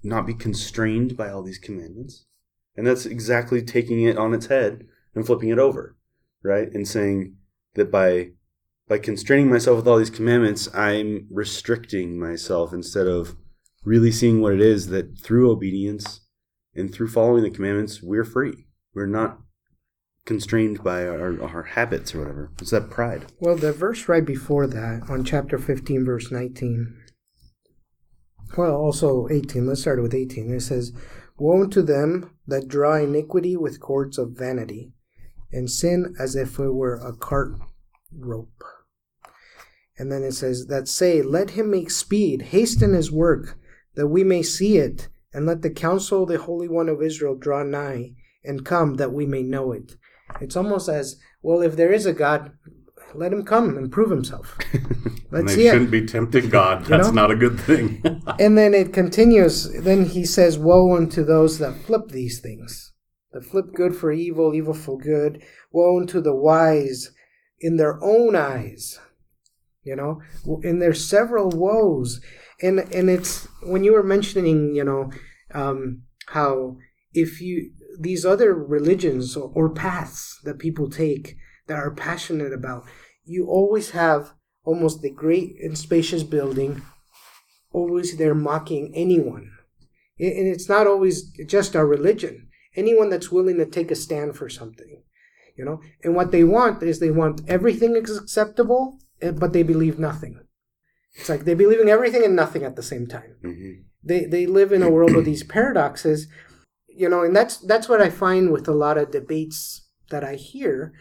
[0.04, 2.26] not be constrained by all these commandments?
[2.78, 5.96] And that's exactly taking it on its head and flipping it over,
[6.44, 6.72] right?
[6.72, 7.34] And saying
[7.74, 8.30] that by
[8.86, 13.34] by constraining myself with all these commandments, I'm restricting myself instead of
[13.84, 16.20] really seeing what it is that through obedience
[16.72, 18.66] and through following the commandments, we're free.
[18.94, 19.40] We're not
[20.24, 22.52] constrained by our, our habits or whatever.
[22.62, 23.26] It's that pride.
[23.40, 26.96] Well, the verse right before that, on chapter 15, verse 19,
[28.56, 30.54] well, also 18, let's start with 18.
[30.54, 30.92] It says,
[31.38, 34.92] Woe to them that draw iniquity with cords of vanity,
[35.52, 37.52] and sin as if it were a cart
[38.12, 38.62] rope.
[39.98, 43.58] And then it says, That say, Let him make speed, hasten his work,
[43.94, 47.36] that we may see it, and let the counsel of the Holy One of Israel
[47.36, 49.96] draw nigh, and come that we may know it.
[50.40, 52.52] It's almost as, well, if there is a God,
[53.14, 54.56] let him come and prove himself.
[55.30, 55.90] Let's they see shouldn't it.
[55.90, 56.82] be tempting God.
[56.82, 57.14] You That's know?
[57.14, 58.02] not a good thing.
[58.40, 59.70] And then it continues.
[59.82, 62.92] Then he says, Woe unto those that flip these things,
[63.32, 65.42] that flip good for evil, evil for good.
[65.72, 67.10] Woe unto the wise
[67.60, 69.00] in their own eyes.
[69.82, 70.20] You know,
[70.62, 72.20] and there's several woes.
[72.60, 75.10] And and it's when you were mentioning, you know,
[75.54, 76.76] um, how
[77.12, 81.36] if you these other religions or, or paths that people take
[81.68, 82.84] that are passionate about,
[83.24, 84.32] you always have
[84.64, 86.82] almost the great and spacious building
[87.72, 89.52] always there mocking anyone.
[90.18, 92.48] And it's not always just our religion.
[92.76, 95.02] Anyone that's willing to take a stand for something,
[95.56, 95.80] you know.
[96.02, 100.40] And what they want is they want everything is acceptable, eh, but they believe nothing.
[101.14, 103.36] It's like they believe in everything and nothing at the same time.
[103.44, 103.82] Mm-hmm.
[104.02, 106.28] They they live in a world of these paradoxes,
[106.88, 107.22] you know.
[107.22, 110.92] And that's that's what I find with a lot of debates that I hear,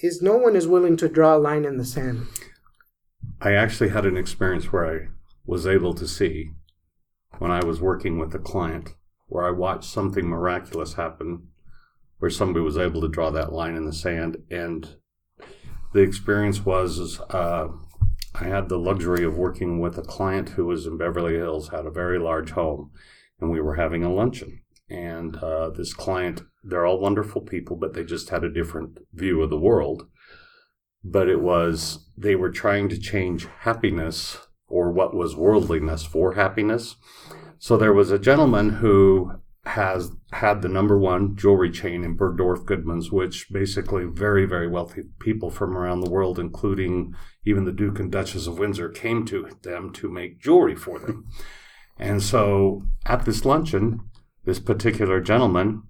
[0.00, 2.26] is no one is willing to draw a line in the sand.
[3.40, 5.08] I actually had an experience where I
[5.46, 6.50] was able to see
[7.38, 8.94] when I was working with a client
[9.26, 11.48] where I watched something miraculous happen
[12.18, 14.96] where somebody was able to draw that line in the sand and
[15.92, 17.68] the experience was uh,
[18.34, 21.86] I had the luxury of working with a client who was in Beverly Hills, had
[21.86, 22.90] a very large home,
[23.40, 24.60] and we were having a luncheon.
[24.90, 29.42] And uh, this client, they're all wonderful people, but they just had a different view
[29.42, 30.08] of the world
[31.04, 36.96] but it was they were trying to change happiness or what was worldliness for happiness.
[37.58, 39.32] So there was a gentleman who
[39.64, 45.02] has had the number one jewelry chain in Bergdorf Goodman's, which basically very, very wealthy
[45.20, 49.48] people from around the world, including even the Duke and Duchess of Windsor, came to
[49.62, 51.26] them to make jewelry for them.
[51.98, 54.00] And so at this luncheon,
[54.48, 55.82] this particular gentleman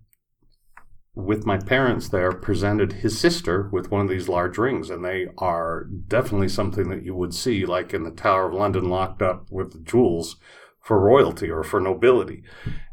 [1.14, 5.28] with my parents there presented his sister with one of these large rings and they
[5.38, 9.46] are definitely something that you would see like in the tower of london locked up
[9.52, 10.38] with the jewels
[10.80, 12.42] for royalty or for nobility.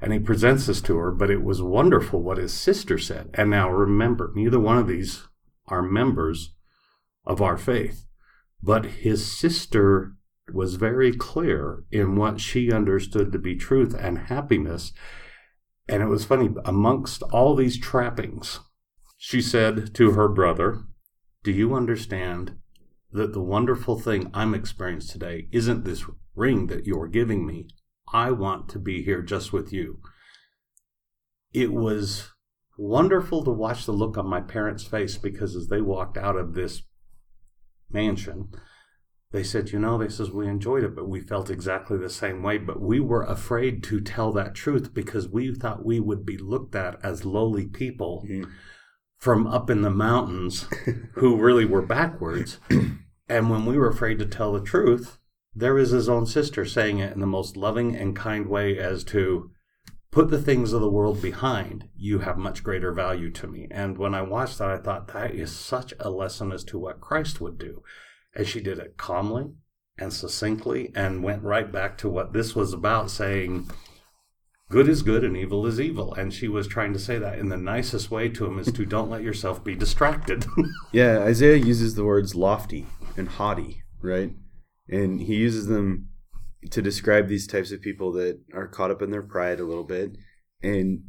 [0.01, 3.31] And he presents this to her but it was wonderful what his sister said.
[3.33, 5.23] And now remember neither one of these
[5.67, 6.53] are members
[7.25, 8.05] of our faith
[8.61, 10.13] but his sister
[10.53, 14.93] was very clear in what she understood to be truth and happiness
[15.87, 18.59] And it was funny, amongst all these trappings,
[19.17, 20.83] she said to her brother,
[21.43, 22.57] Do you understand
[23.11, 27.67] that the wonderful thing I'm experiencing today isn't this ring that you're giving me?
[28.11, 29.99] I want to be here just with you.
[31.53, 32.31] It was
[32.77, 36.53] wonderful to watch the look on my parents' face because as they walked out of
[36.53, 36.83] this
[37.89, 38.49] mansion,
[39.31, 42.41] they said, you know, they says we enjoyed it, but we felt exactly the same
[42.41, 42.57] way.
[42.57, 46.75] But we were afraid to tell that truth because we thought we would be looked
[46.75, 48.49] at as lowly people mm-hmm.
[49.17, 50.67] from up in the mountains
[51.15, 52.59] who really were backwards.
[53.27, 55.17] and when we were afraid to tell the truth,
[55.55, 59.03] there is his own sister saying it in the most loving and kind way as
[59.05, 59.51] to
[60.11, 63.97] put the things of the world behind you have much greater value to me and
[63.97, 67.41] when i watched that i thought that is such a lesson as to what christ
[67.41, 67.83] would do
[68.35, 69.51] and she did it calmly
[69.97, 73.69] and succinctly and went right back to what this was about saying
[74.69, 76.13] good is good and evil is evil.
[76.15, 78.85] And she was trying to say that in the nicest way to him is to
[78.85, 80.45] don't let yourself be distracted.
[80.91, 84.31] Yeah isaiah uses the words lofty and haughty right?
[84.87, 86.09] And he uses them
[86.69, 89.83] to describe these types of people that are caught up in their pride a little
[89.83, 90.17] bit.
[90.61, 91.03] And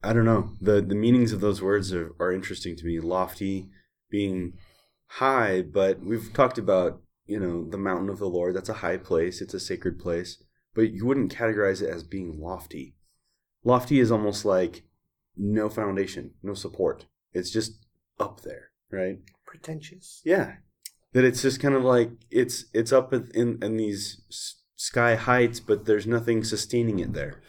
[0.00, 3.00] i don't know the the meanings of those words are, are interesting to me.
[3.00, 3.68] Lofty
[4.10, 4.54] being
[5.12, 8.54] high but we've talked about you know the mountain of the lord.
[8.54, 9.40] That's a high place.
[9.40, 10.42] It's a sacred place.
[10.74, 12.94] But you wouldn't categorize it as being lofty.
[13.64, 14.84] Lofty is almost like
[15.36, 17.06] no foundation no support.
[17.32, 17.84] It's just
[18.18, 19.18] up there right?
[19.46, 20.20] Pretentious.
[20.24, 20.54] Yeah.
[21.12, 25.86] That it's just kind of like it's it's up in in these sky heights, but
[25.86, 27.40] there's nothing sustaining it there,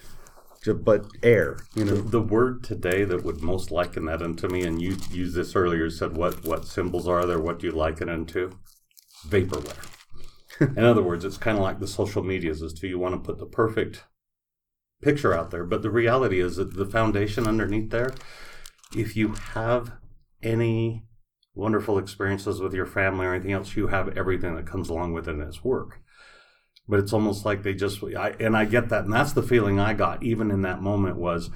[0.65, 1.57] but air.
[1.75, 4.97] You know, the, the word today that would most liken that into me, and you
[5.11, 5.89] used this earlier.
[5.89, 7.39] Said what what symbols are there?
[7.39, 8.51] What do you liken it into?
[9.27, 9.95] Vaporware.
[10.59, 13.19] in other words, it's kind of like the social medias as to you want to
[13.19, 14.03] put the perfect
[15.01, 18.13] picture out there, but the reality is that the foundation underneath there,
[18.95, 19.93] if you have
[20.43, 21.05] any
[21.53, 25.27] wonderful experiences with your family or anything else, you have everything that comes along with
[25.27, 26.01] it in its work.
[26.89, 29.05] But it's almost like they just, I, and I get that.
[29.05, 31.51] And that's the feeling I got even in that moment was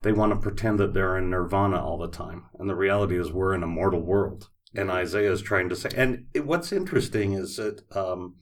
[0.00, 2.46] they want to pretend that they're in nirvana all the time.
[2.58, 4.48] And the reality is we're in a mortal world.
[4.74, 8.36] And Isaiah is trying to say, and it, what's interesting is that um,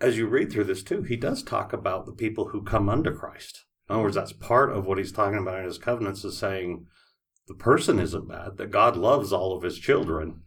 [0.00, 3.14] as you read through this too, he does talk about the people who come unto
[3.14, 3.66] Christ.
[3.88, 6.86] In other words, that's part of what he's talking about in his covenants is saying,
[7.48, 10.42] the person isn't bad, that God loves all of his children.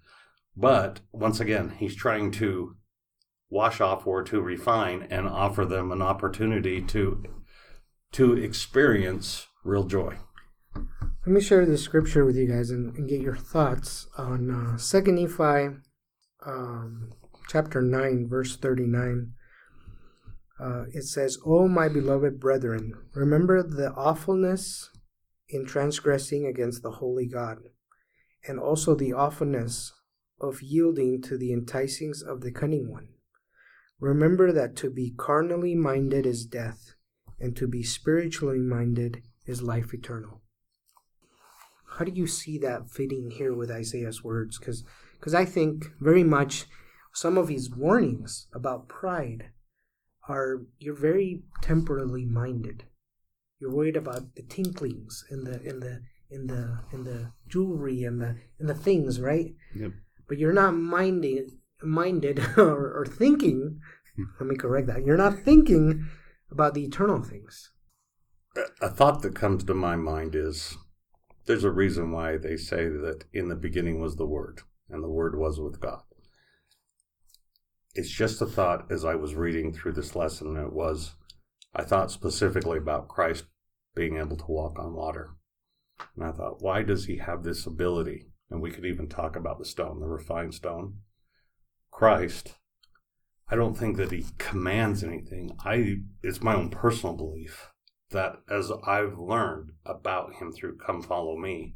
[0.56, 2.78] But once again, he's trying to
[3.54, 7.24] wash off or to refine and offer them an opportunity to
[8.12, 10.18] to experience real joy.
[10.76, 14.78] Let me share the scripture with you guys and, and get your thoughts on uh,
[14.78, 15.78] Second Nephi,
[16.46, 17.12] um,
[17.48, 19.34] chapter nine, verse thirty-nine.
[20.60, 24.90] Uh, it says, "O my beloved brethren, remember the awfulness
[25.48, 27.58] in transgressing against the holy God,
[28.48, 29.94] and also the awfulness
[30.42, 33.08] of yielding to the enticings of the cunning one.
[34.04, 36.94] Remember that to be carnally minded is death,
[37.40, 40.42] and to be spiritually minded is life eternal.
[41.88, 44.60] How do you see that fitting here with Isaiah's words?
[44.60, 44.84] Because
[45.18, 46.66] because I think very much
[47.14, 49.52] some of his warnings about pride
[50.28, 52.84] are you're very temporally minded.
[53.58, 58.20] You're worried about the tinklings and the in the in the in the jewelry and
[58.20, 59.56] the and the things, right?
[59.74, 59.92] Yep.
[60.28, 61.52] But you're not minded
[61.84, 63.80] minded or, or thinking.
[64.16, 64.24] Hmm.
[64.40, 65.06] let me correct that.
[65.06, 66.08] You're not thinking
[66.52, 67.72] about the eternal things.
[68.82, 70.78] A thought that comes to my mind is
[71.46, 75.10] there's a reason why they say that in the beginning was the Word, and the
[75.10, 76.04] Word was with God.
[77.96, 80.56] It's just a thought as I was reading through this lesson.
[80.58, 81.16] It was,
[81.76, 83.46] I thought specifically about Christ
[83.96, 85.32] being able to walk on water.
[86.16, 88.28] And I thought, why does he have this ability?
[88.50, 91.00] And we could even talk about the stone, the refined stone.
[91.94, 92.56] Christ,
[93.50, 95.52] I don't think that he commands anything.
[95.64, 97.70] I it's my own personal belief
[98.10, 101.76] that as I've learned about him through Come Follow Me,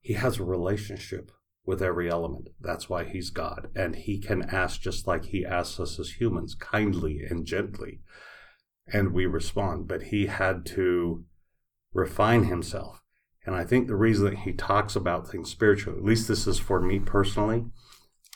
[0.00, 1.30] he has a relationship
[1.64, 2.48] with every element.
[2.60, 3.68] That's why he's God.
[3.76, 8.00] And he can ask just like he asks us as humans, kindly and gently.
[8.86, 9.86] And we respond.
[9.86, 11.24] But he had to
[11.92, 13.02] refine himself.
[13.44, 16.58] And I think the reason that he talks about things spiritually, at least this is
[16.58, 17.66] for me personally,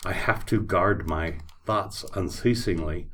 [0.05, 3.09] I have to guard my thoughts unceasingly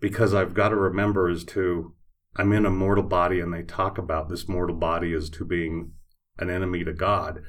[0.00, 1.94] because I've got to remember as to
[2.36, 5.92] I'm in a mortal body and they talk about this mortal body as to being
[6.38, 7.42] an enemy to God.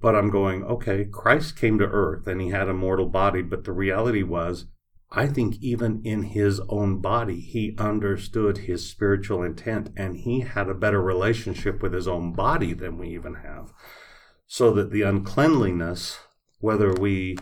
[0.00, 3.64] But I'm going, okay, Christ came to earth and he had a mortal body, but
[3.64, 4.66] the reality was
[5.16, 10.68] I think even in his own body, he understood his spiritual intent and he had
[10.68, 13.72] a better relationship with his own body than we even have.
[14.46, 16.18] So that the uncleanliness,
[16.64, 17.36] whether we,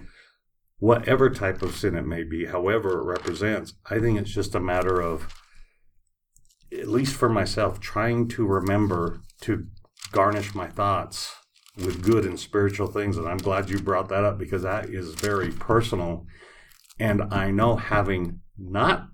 [0.79, 4.61] whatever type of sin it may be, however it represents, I think it's just a
[4.61, 5.33] matter of,
[6.73, 9.69] at least for myself, trying to remember to
[10.11, 11.37] garnish my thoughts
[11.77, 13.17] with good and spiritual things.
[13.17, 16.27] And I'm glad you brought that up because that is very personal.
[16.99, 19.07] And I know having not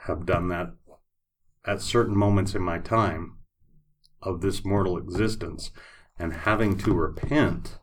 [0.00, 0.74] have done that
[1.64, 3.38] at certain moments in my time
[4.20, 5.70] of this mortal existence
[6.18, 7.78] and having to repent,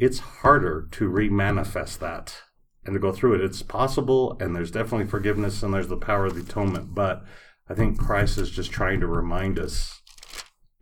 [0.00, 2.42] it's harder to remanifest that
[2.84, 3.42] and to go through it.
[3.42, 6.94] It's possible, and there's definitely forgiveness and there's the power of the atonement.
[6.94, 7.22] But
[7.68, 10.00] I think Christ is just trying to remind us,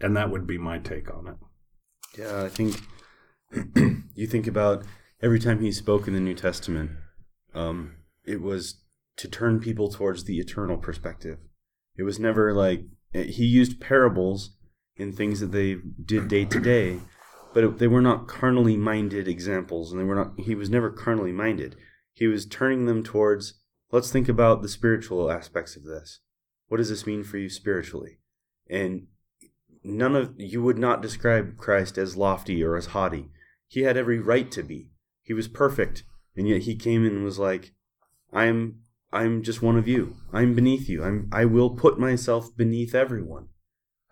[0.01, 1.37] and that would be my take on it.
[2.17, 2.81] Yeah, I think
[4.15, 4.85] you think about
[5.21, 6.93] every time he spoke in the New Testament,
[7.55, 8.83] um, it was
[9.17, 11.39] to turn people towards the eternal perspective.
[11.97, 14.55] It was never like he used parables
[14.97, 17.01] in things that they did day to day,
[17.55, 20.33] but it, they were not carnally minded examples, and they were not.
[20.39, 21.77] He was never carnally minded.
[22.13, 23.55] He was turning them towards.
[23.91, 26.21] Let's think about the spiritual aspects of this.
[26.69, 28.19] What does this mean for you spiritually?
[28.69, 29.07] And
[29.83, 33.31] none of you would not describe Christ as lofty or as haughty.
[33.67, 34.91] He had every right to be.
[35.23, 36.05] He was perfect,
[36.37, 37.73] and yet he came in and was like,
[38.33, 38.81] "I'm
[39.13, 40.17] I'm just one of you.
[40.33, 41.03] I'm beneath you.
[41.03, 43.49] I'm I will put myself beneath everyone.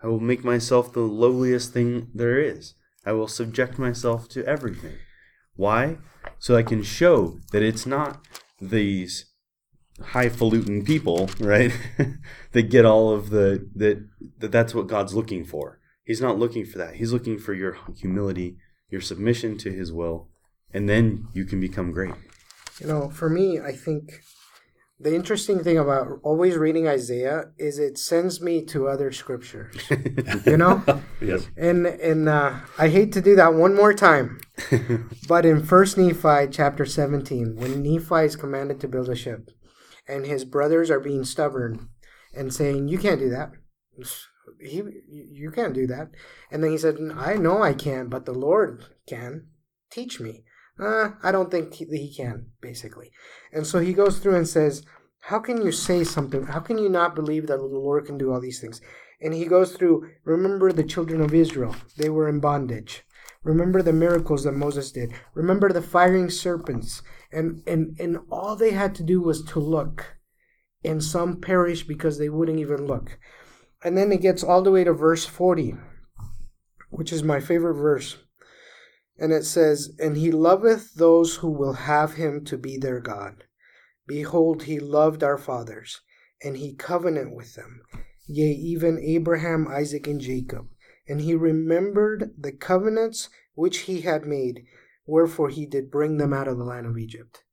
[0.01, 2.73] I will make myself the lowliest thing there is.
[3.07, 4.97] I will subject myself to everything.
[5.55, 5.99] Why?
[6.39, 8.19] So I can show that it's not
[8.59, 9.31] these
[10.01, 11.71] highfalutin people, right?
[12.51, 14.05] that get all of the that
[14.39, 15.79] that that's what God's looking for.
[16.03, 16.95] He's not looking for that.
[16.95, 18.57] He's looking for your humility,
[18.89, 20.27] your submission to his will,
[20.73, 22.13] and then you can become great.
[22.81, 24.21] You know, for me, I think
[24.99, 29.75] the interesting thing about always reading Isaiah is it sends me to other scriptures.
[30.45, 30.83] you know?
[31.19, 31.47] Yes.
[31.57, 34.39] And and uh, I hate to do that one more time.
[35.27, 39.49] but in First Nephi chapter 17, when Nephi is commanded to build a ship,
[40.07, 41.89] and his brothers are being stubborn
[42.35, 43.51] and saying, "You can't do that.
[44.61, 46.11] He, you can't do that."
[46.51, 49.47] And then he said, "I know I can, but the Lord can.
[49.89, 50.43] Teach me."
[50.79, 53.11] Uh, I don't think he, he can, basically.
[53.51, 54.83] And so he goes through and says,
[55.21, 56.47] How can you say something?
[56.47, 58.81] How can you not believe that the Lord can do all these things?
[59.19, 61.75] And he goes through, Remember the children of Israel.
[61.97, 63.03] They were in bondage.
[63.43, 65.13] Remember the miracles that Moses did.
[65.33, 67.01] Remember the firing serpents.
[67.31, 70.17] And, and, and all they had to do was to look.
[70.83, 73.17] And some perished because they wouldn't even look.
[73.83, 75.75] And then it gets all the way to verse 40,
[76.89, 78.17] which is my favorite verse.
[79.19, 83.45] And it says, And he loveth those who will have him to be their God.
[84.07, 86.01] Behold, he loved our fathers,
[86.43, 87.81] and he covenant with them,
[88.27, 90.67] yea, even Abraham, Isaac, and Jacob.
[91.07, 94.65] And he remembered the covenants which he had made,
[95.05, 97.43] wherefore he did bring them out of the land of Egypt.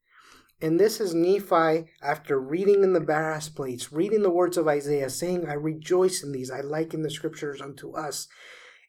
[0.60, 5.10] And this is Nephi after reading in the brass plates, reading the words of Isaiah,
[5.10, 8.28] saying, I rejoice in these, I liken the scriptures unto us.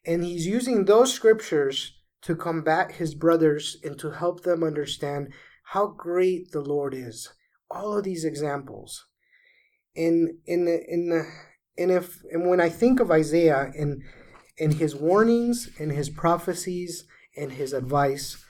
[0.06, 5.32] And he's using those scriptures to combat his brothers and to help them understand
[5.72, 7.32] how great the Lord is.
[7.70, 9.06] All of these examples.
[9.94, 11.26] In in in the,
[11.78, 14.02] and if and when I think of Isaiah and
[14.58, 17.04] and his warnings and his prophecies
[17.36, 18.42] and his advice,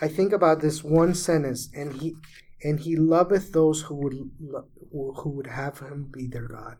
[0.00, 2.14] I think about this one sentence and he
[2.62, 4.14] and he loveth those who would
[4.92, 6.76] who would have him be their God.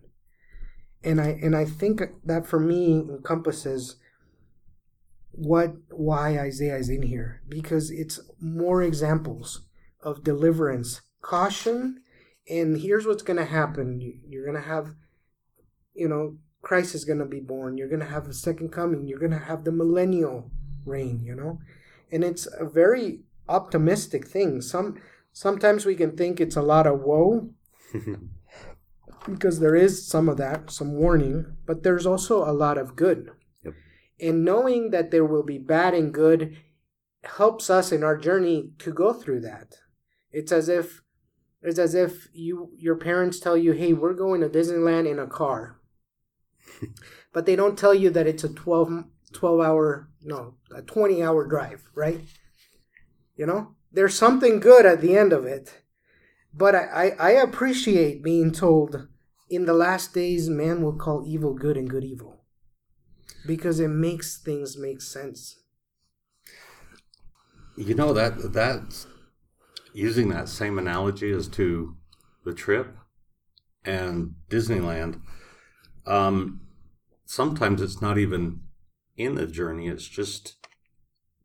[1.03, 3.97] And I and I think that for me encompasses
[5.39, 9.63] what why Isaiah is in here because it's more examples
[10.03, 12.01] of deliverance, caution,
[12.51, 14.01] and here's what's going to happen.
[14.27, 14.95] You're going to have,
[15.95, 17.79] you know, Christ is going to be born.
[17.79, 19.07] You're going to have a second coming.
[19.07, 20.51] You're going to have the millennial
[20.85, 21.21] reign.
[21.23, 21.61] You know,
[22.11, 24.61] and it's a very optimistic thing.
[24.61, 25.01] Some
[25.33, 27.51] sometimes we can think it's a lot of woe.
[29.31, 33.31] because there is some of that, some warning, but there's also a lot of good
[34.21, 36.57] and knowing that there will be bad and good
[37.25, 39.77] helps us in our journey to go through that.
[40.31, 41.03] It's as if
[41.63, 45.27] it's as if you your parents tell you hey we're going to disneyland in a
[45.27, 45.81] car.
[47.31, 51.47] But they don't tell you that it's a 12 12 hour no a 20 hour
[51.47, 52.21] drive right?
[53.37, 53.75] You know?
[53.93, 55.83] There's something good at the end of it.
[56.53, 59.09] But I, I, I appreciate being told
[59.49, 62.38] in the last days man will call evil good and good evil
[63.47, 65.57] because it makes things make sense.
[67.77, 69.07] You know that that
[69.93, 71.97] using that same analogy as to
[72.45, 72.97] the trip
[73.85, 75.21] and Disneyland,
[76.07, 76.61] um,
[77.25, 78.61] sometimes it's not even
[79.17, 80.57] in the journey, it's just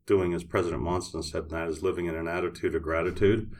[0.06, 3.50] doing as President Monson said, and that is living in an attitude of gratitude.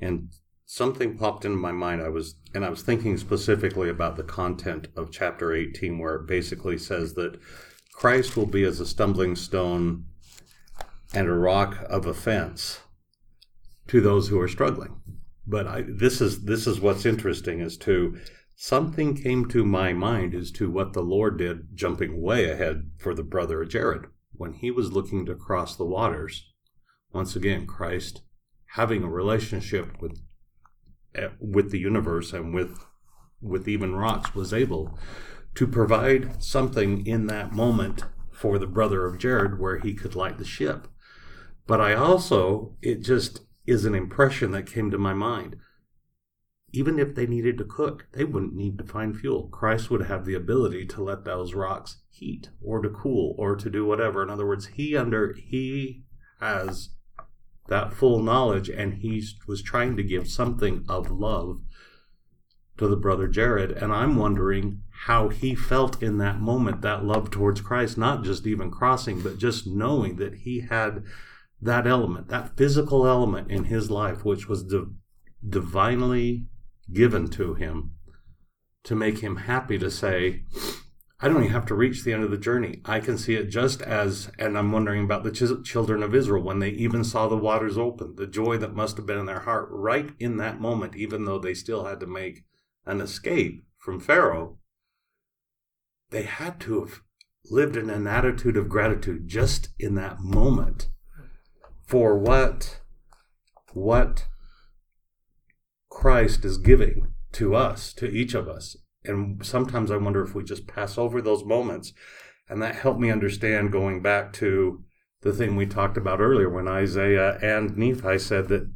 [0.00, 0.30] And
[0.64, 2.02] something popped into my mind.
[2.02, 6.26] I was, and I was thinking specifically about the content of chapter 18, where it
[6.26, 7.38] basically says that
[8.00, 10.06] Christ will be as a stumbling stone
[11.12, 12.80] and a rock of offense
[13.88, 15.02] to those who are struggling.
[15.46, 18.18] But I, this is this is what's interesting as to
[18.56, 23.14] something came to my mind as to what the Lord did, jumping way ahead for
[23.14, 26.50] the brother of Jared when he was looking to cross the waters.
[27.12, 28.22] Once again, Christ
[28.76, 30.22] having a relationship with
[31.14, 32.78] eh, with the universe and with
[33.42, 34.98] with even rocks was able
[35.60, 40.38] to provide something in that moment for the brother of Jared where he could light
[40.38, 40.88] the ship.
[41.66, 45.56] But I also, it just is an impression that came to my mind.
[46.72, 49.48] Even if they needed to cook, they wouldn't need to find fuel.
[49.48, 53.68] Christ would have the ability to let those rocks heat or to cool or to
[53.68, 54.22] do whatever.
[54.22, 56.04] In other words, he under he
[56.40, 56.88] has
[57.68, 61.60] that full knowledge and he was trying to give something of love
[62.80, 63.72] to the brother Jared.
[63.72, 68.46] And I'm wondering how he felt in that moment, that love towards Christ, not just
[68.46, 71.04] even crossing, but just knowing that he had
[71.60, 74.94] that element, that physical element in his life, which was div-
[75.46, 76.46] divinely
[76.90, 77.92] given to him
[78.84, 80.44] to make him happy to say,
[81.20, 82.80] I don't even have to reach the end of the journey.
[82.86, 86.42] I can see it just as, and I'm wondering about the ch- children of Israel
[86.42, 89.40] when they even saw the waters open, the joy that must have been in their
[89.40, 92.44] heart right in that moment, even though they still had to make
[92.86, 94.58] an escape from Pharaoh.
[96.10, 97.00] They had to have
[97.50, 100.88] lived in an attitude of gratitude just in that moment
[101.86, 102.80] for what
[103.72, 104.26] what
[105.88, 108.76] Christ is giving to us, to each of us.
[109.04, 111.92] And sometimes I wonder if we just pass over those moments.
[112.48, 114.82] And that helped me understand going back to
[115.22, 118.70] the thing we talked about earlier when Isaiah and Nephi said that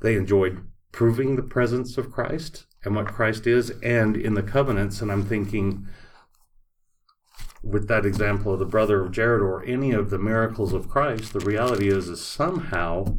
[0.00, 5.00] they enjoyed proving the presence of Christ and what Christ is and in the covenants.
[5.00, 5.86] And I'm thinking,
[7.62, 11.32] with that example of the brother of Jared or any of the miracles of Christ,
[11.32, 13.18] the reality is, is somehow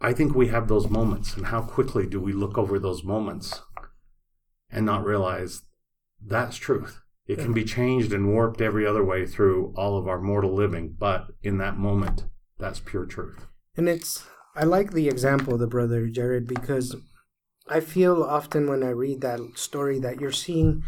[0.00, 3.62] I think we have those moments, and how quickly do we look over those moments
[4.70, 5.62] and not realize
[6.24, 7.00] that's truth?
[7.26, 10.94] It can be changed and warped every other way through all of our mortal living,
[10.96, 12.24] but in that moment,
[12.58, 13.46] that's pure truth.
[13.76, 14.24] And it's,
[14.54, 16.96] I like the example of the brother Jared because
[17.70, 20.82] I feel often when I read that story that you're seeing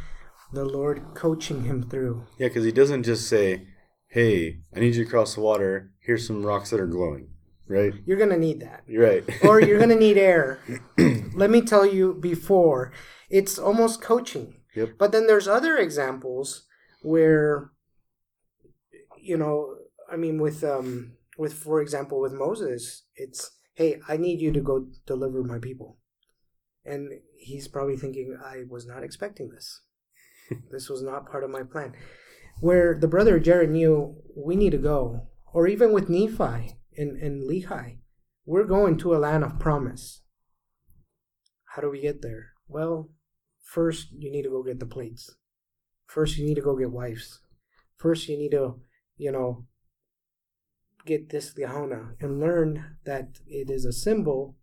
[0.53, 2.24] the Lord coaching him through.
[2.39, 3.68] Yeah, because he doesn't just say,
[4.09, 5.93] "Hey, I need you to cross the water.
[6.01, 7.28] Here's some rocks that are glowing."
[7.68, 7.95] Right?
[8.05, 8.83] You're gonna need that.
[8.89, 9.24] You're right.
[9.45, 10.59] or you're gonna need air.
[11.35, 12.93] Let me tell you before.
[13.28, 14.57] It's almost coaching.
[14.74, 14.95] Yep.
[14.99, 16.66] But then there's other examples
[17.03, 17.70] where,
[19.20, 19.76] you know,
[20.11, 24.61] I mean, with um, with for example, with Moses, it's hey, I need you to
[24.61, 25.99] go deliver my people,
[26.85, 29.83] and he's probably thinking, I was not expecting this.
[30.70, 31.95] this was not part of my plan.
[32.61, 37.49] Where the brother Jared knew we need to go, or even with Nephi and, and
[37.49, 37.99] Lehi,
[38.45, 40.22] we're going to a land of promise.
[41.74, 42.53] How do we get there?
[42.68, 43.11] Well,
[43.64, 45.31] first you need to go get the plates.
[46.07, 47.41] First you need to go get wives.
[47.97, 48.81] First you need to,
[49.16, 49.66] you know,
[51.07, 54.57] get this Liahona and learn that it is a symbol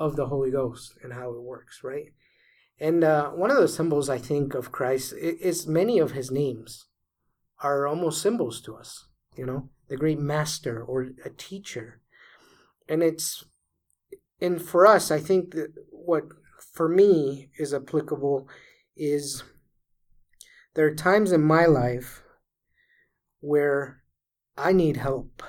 [0.00, 2.06] of the Holy Ghost and how it works, right?
[2.80, 6.86] And uh, one of the symbols I think of Christ is many of his names
[7.62, 12.00] are almost symbols to us, you know, the great master or a teacher.
[12.88, 13.44] And it's,
[14.40, 16.24] and for us, I think that what
[16.72, 18.48] for me is applicable
[18.96, 19.42] is
[20.74, 22.22] there are times in my life
[23.40, 24.02] where
[24.56, 25.42] I need help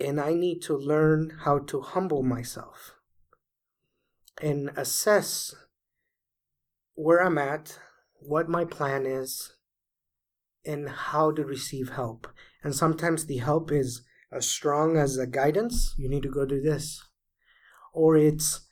[0.00, 2.96] and I need to learn how to humble myself
[4.42, 5.54] and assess
[6.94, 7.78] where I'm at,
[8.18, 9.54] what my plan is,
[10.66, 12.26] and how to receive help.
[12.62, 16.60] And sometimes the help is as strong as a guidance, you need to go do
[16.60, 17.02] this.
[17.92, 18.66] Or it's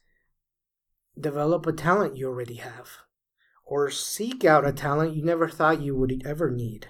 [1.18, 2.88] develop a talent you already have.
[3.64, 6.88] Or seek out a talent you never thought you would ever need.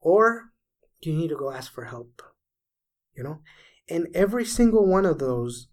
[0.00, 0.52] Or
[1.00, 2.22] you need to go ask for help.
[3.14, 3.40] You know?
[3.88, 5.68] And every single one of those,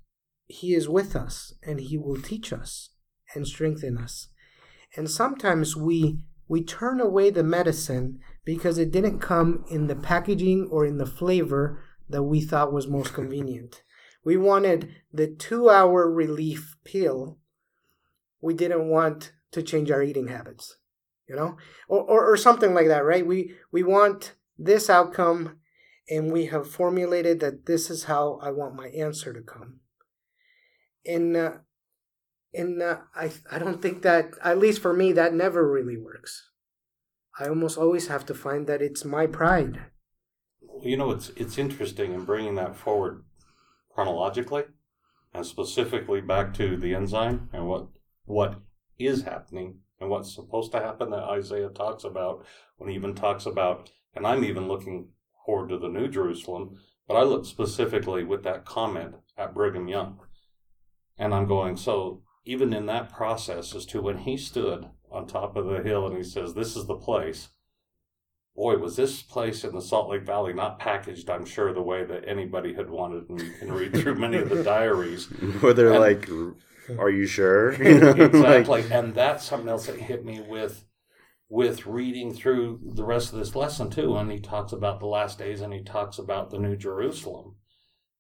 [0.50, 2.90] He is with us and He will teach us
[3.36, 4.30] and strengthen us.
[4.98, 10.68] And sometimes we we turn away the medicine because it didn't come in the packaging
[10.72, 13.84] or in the flavor that we thought was most convenient.
[14.22, 17.40] We wanted the two hour relief pill.
[18.42, 20.76] We didn't want to change our eating habits,
[21.28, 21.56] you know,
[21.88, 23.26] or, or, or something like that, right?
[23.26, 25.60] We, we want this outcome
[26.10, 29.79] and we have formulated that this is how I want my answer to come.
[31.10, 31.52] And, uh,
[32.54, 36.50] and uh, I, I don't think that, at least for me, that never really works.
[37.40, 39.80] I almost always have to find that it's my pride.
[40.82, 43.24] You know, it's it's interesting in bringing that forward
[43.90, 44.64] chronologically,
[45.34, 47.88] and specifically back to the ensign and what
[48.26, 48.62] what
[48.98, 52.46] is happening and what's supposed to happen that Isaiah talks about
[52.78, 55.10] when he even talks about, and I'm even looking
[55.46, 60.20] forward to the New Jerusalem, but I look specifically with that comment at Brigham Young,
[61.20, 65.56] and I'm going so even in that process as to when he stood on top
[65.56, 67.50] of the hill and he says, This is the place.
[68.56, 72.04] Boy, was this place in the Salt Lake Valley not packaged, I'm sure, the way
[72.04, 73.30] that anybody had wanted.
[73.30, 75.26] And you can read through many of the diaries.
[75.62, 76.28] Where they're And- like,
[77.00, 78.64] "Are you sure?" Exactly.
[78.84, 80.86] like- and that's something else that hit me with
[81.52, 84.16] with reading through the rest of this lesson too.
[84.16, 87.56] And he talks about the last days and he talks about the New Jerusalem.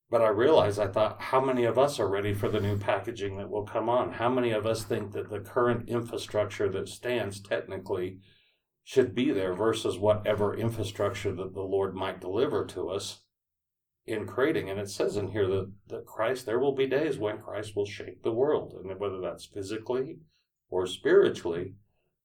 [0.10, 3.38] But I realized I thought, how many of us are ready for the new packaging
[3.38, 4.14] that will come on?
[4.14, 8.20] How many of us think that the current infrastructure that stands technically
[8.84, 13.20] should be there versus whatever infrastructure that the Lord might deliver to us
[14.08, 14.68] in creating?
[14.68, 17.86] And it says in here that, that Christ, there will be days when Christ will
[17.86, 18.74] shake the world.
[18.84, 20.18] And whether that's physically
[20.72, 21.76] or spiritually,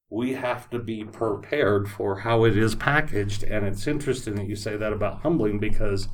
[0.09, 3.43] we have to be prepared for how it is packaged.
[3.43, 6.07] And it's interesting that you say that about humbling because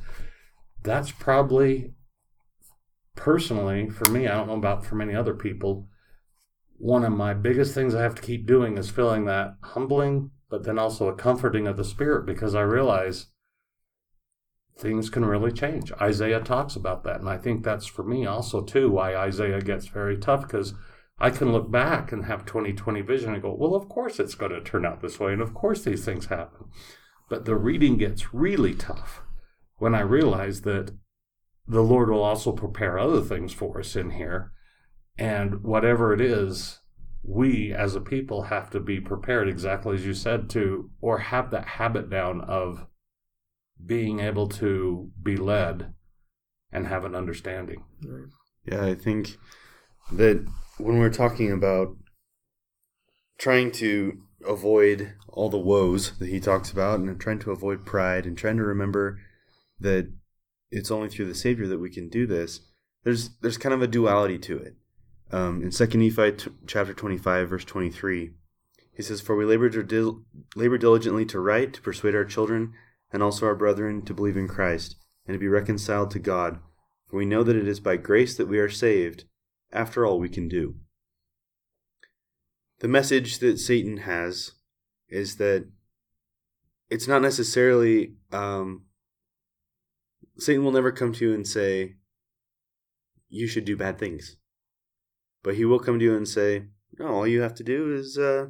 [0.82, 1.92] that's probably
[3.14, 5.88] personally for me i don't know about for many other people
[6.78, 10.64] one of my biggest things i have to keep doing is feeling that humbling but
[10.64, 13.28] then also a comforting of the spirit because i realize
[14.78, 15.92] things can really change.
[16.00, 19.86] Isaiah talks about that and i think that's for me also too why isaiah gets
[19.86, 20.74] very tough because
[21.18, 24.50] i can look back and have 2020 vision and go well of course it's going
[24.50, 26.66] to turn out this way and of course these things happen.
[27.28, 29.22] But the reading gets really tough
[29.78, 30.94] when I realize that
[31.66, 34.52] the Lord will also prepare other things for us in here.
[35.18, 36.80] And whatever it is,
[37.22, 41.50] we as a people have to be prepared, exactly as you said, to, or have
[41.50, 42.86] that habit down of
[43.84, 45.92] being able to be led
[46.72, 47.84] and have an understanding.
[48.64, 49.36] Yeah, I think
[50.10, 50.46] that
[50.78, 51.96] when we're talking about
[53.38, 58.26] trying to avoid all the woes that he talks about and trying to avoid pride
[58.26, 59.18] and trying to remember
[59.82, 60.12] that
[60.70, 62.60] it's only through the Savior that we can do this,
[63.04, 64.76] there's there's kind of a duality to it.
[65.30, 68.32] Um, in Second Nephi t- chapter 25, verse 23,
[68.94, 70.24] he says, For we labor, to dil-
[70.54, 72.74] labor diligently to write, to persuade our children
[73.10, 76.58] and also our brethren to believe in Christ and to be reconciled to God.
[77.06, 79.24] For we know that it is by grace that we are saved,
[79.72, 80.76] after all we can do.
[82.80, 84.52] The message that Satan has
[85.08, 85.66] is that
[86.90, 88.84] it's not necessarily, um,
[90.42, 91.94] Satan will never come to you and say,
[93.28, 94.36] you should do bad things.
[95.42, 96.66] But he will come to you and say,
[96.98, 98.46] no, all you have to do is uh,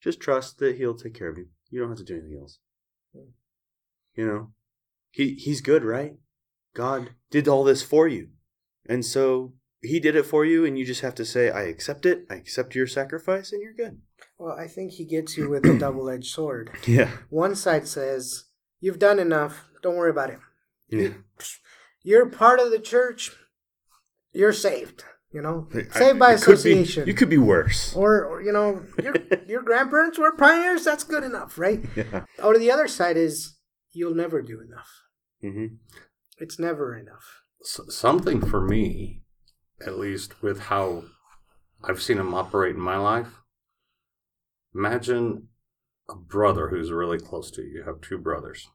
[0.00, 1.46] just trust that he'll take care of you.
[1.70, 2.58] You don't have to do anything else.
[4.14, 4.50] You know,
[5.10, 6.16] he he's good, right?
[6.74, 8.28] God did all this for you.
[8.86, 12.04] And so he did it for you and you just have to say I accept
[12.04, 12.26] it.
[12.30, 14.00] I accept your sacrifice and you're good.
[14.38, 16.70] Well, I think he gets you with a double edged sword.
[16.86, 17.10] Yeah.
[17.30, 18.44] One side says,
[18.80, 19.68] You've done enough.
[19.82, 20.38] Don't worry about it.
[20.92, 21.08] Yeah.
[22.04, 23.32] You're part of the church.
[24.32, 25.04] You're saved.
[25.32, 27.06] You know, I- saved by you could be- association.
[27.06, 27.94] you could be worse.
[27.96, 29.14] or, or you know, your
[29.48, 30.84] your grandparents were pioneers.
[30.84, 31.82] That's good enough, right?
[31.96, 32.24] Yeah.
[32.42, 33.56] Or the other side is
[33.92, 34.90] you'll never do enough.
[35.40, 35.76] hmm
[36.38, 37.40] It's never enough.
[37.62, 39.22] S- something for me,
[39.86, 41.04] at least with how
[41.84, 43.40] I've seen him operate in my life.
[44.74, 45.48] Imagine
[46.10, 47.78] a brother who's really close to you.
[47.78, 48.68] You have two brothers,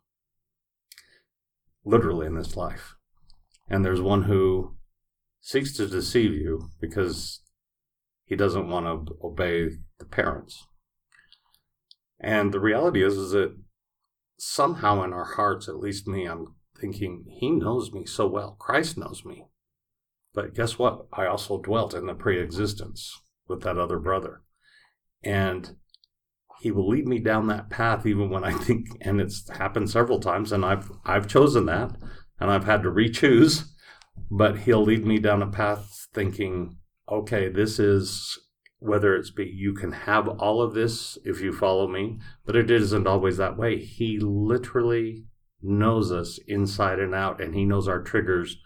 [1.88, 2.96] literally in this life.
[3.70, 4.76] And there's one who
[5.42, 7.42] seeks to deceive you because
[8.26, 9.70] he doesn't want to obey
[10.00, 10.66] the parents.
[12.20, 13.56] And the reality is, is that
[14.38, 18.56] somehow in our hearts, at least me, I'm thinking, He knows me so well.
[18.60, 19.46] Christ knows me.
[20.34, 21.08] But guess what?
[21.14, 23.12] I also dwelt in the pre existence
[23.48, 24.42] with that other brother.
[25.24, 25.76] And
[26.60, 30.20] he will lead me down that path even when I think and it's happened several
[30.20, 31.92] times and I've I've chosen that
[32.40, 33.74] and I've had to re-choose,
[34.30, 36.78] but he'll lead me down a path thinking,
[37.10, 38.38] okay, this is
[38.80, 42.70] whether it's be you can have all of this if you follow me, but it
[42.70, 43.80] isn't always that way.
[43.80, 45.26] He literally
[45.62, 48.58] knows us inside and out and he knows our triggers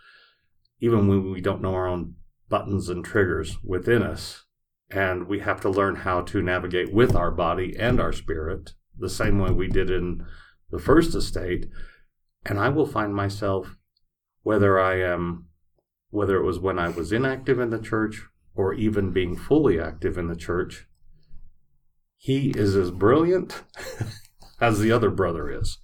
[0.81, 2.15] even when we don't know our own
[2.49, 4.43] buttons and triggers within us.
[4.91, 9.09] And we have to learn how to navigate with our body and our spirit the
[9.09, 10.25] same way we did in
[10.69, 11.67] the first estate.
[12.45, 13.77] And I will find myself,
[14.43, 15.47] whether I am,
[16.09, 18.21] whether it was when I was inactive in the church
[18.53, 20.87] or even being fully active in the church,
[22.17, 23.63] he is as brilliant
[24.61, 25.77] as the other brother is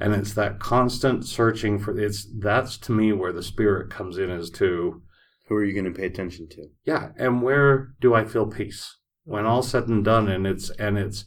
[0.00, 4.30] and it's that constant searching for it's that's to me where the spirit comes in
[4.30, 5.02] as to
[5.50, 6.70] who are you going to pay attention to?
[6.84, 8.96] Yeah and where do i feel peace?
[9.24, 11.26] When all said and done and it's and it's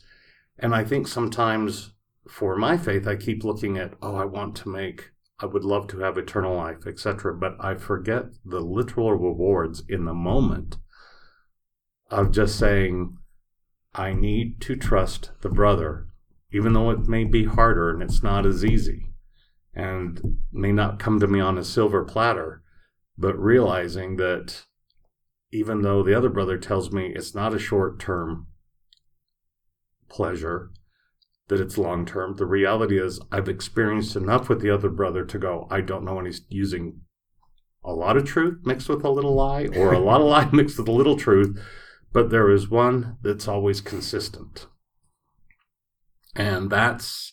[0.58, 1.92] and i think sometimes
[2.28, 5.88] for my faith i keep looking at oh i want to make i would love
[5.88, 10.78] to have eternal life etc but i forget the literal rewards in the moment
[12.10, 13.18] of just saying
[13.94, 16.08] i need to trust the brother
[16.52, 19.14] even though it may be harder and it's not as easy
[19.76, 22.63] and may not come to me on a silver platter,
[23.18, 24.66] but realizing that
[25.52, 28.48] even though the other brother tells me it's not a short term
[30.10, 30.72] pleasure,
[31.48, 35.38] that it's long term, the reality is I've experienced enough with the other brother to
[35.38, 37.02] go, I don't know when he's using
[37.84, 40.80] a lot of truth mixed with a little lie or a lot of lie mixed
[40.80, 41.60] with a little truth,
[42.12, 44.68] but there is one that's always consistent.
[46.36, 47.32] And that's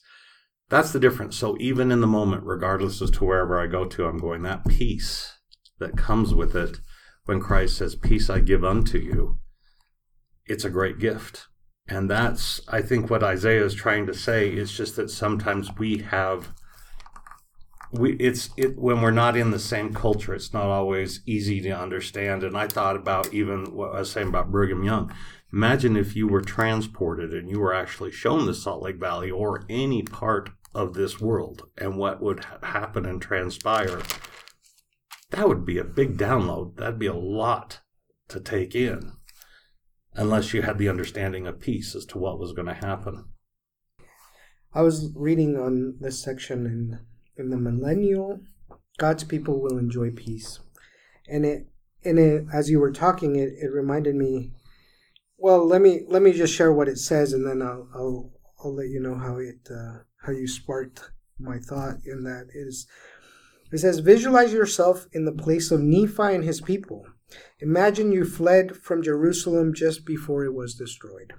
[0.68, 1.36] that's the difference.
[1.36, 4.66] So even in the moment regardless as to wherever i go to i'm going that
[4.66, 5.39] peace
[5.80, 6.78] that comes with it
[7.24, 9.38] when christ says peace i give unto you.
[10.46, 11.46] It's a great gift.
[11.88, 15.98] And that's i think what isaiah is trying to say It's just that sometimes we
[15.98, 16.52] have
[17.92, 21.70] we it's it when we're not in the same culture it's not always easy to
[21.70, 22.44] understand.
[22.44, 25.12] And i thought about even what i was saying about brigham young.
[25.52, 29.64] Imagine if you were transported and you were actually shown the Salt Lake Valley or
[29.68, 34.00] any part of this world and what would ha- happen and transpire.
[35.30, 36.76] That would be a big download.
[36.76, 37.80] That'd be a lot
[38.28, 39.12] to take in,
[40.14, 43.26] unless you had the understanding of peace as to what was going to happen.
[44.72, 47.00] I was reading on this section in
[47.36, 48.40] in the millennial,
[48.98, 50.60] God's people will enjoy peace,
[51.28, 51.66] and it
[52.04, 54.52] and it as you were talking, it, it reminded me
[55.38, 58.30] well, let me let me just share what it says, and then I'll I'll,
[58.62, 62.86] I'll let you know how it uh, how you sparked my thought in that is.
[63.72, 67.06] It says, Visualize yourself in the place of Nephi and his people.
[67.60, 71.34] Imagine you fled from Jerusalem just before it was destroyed.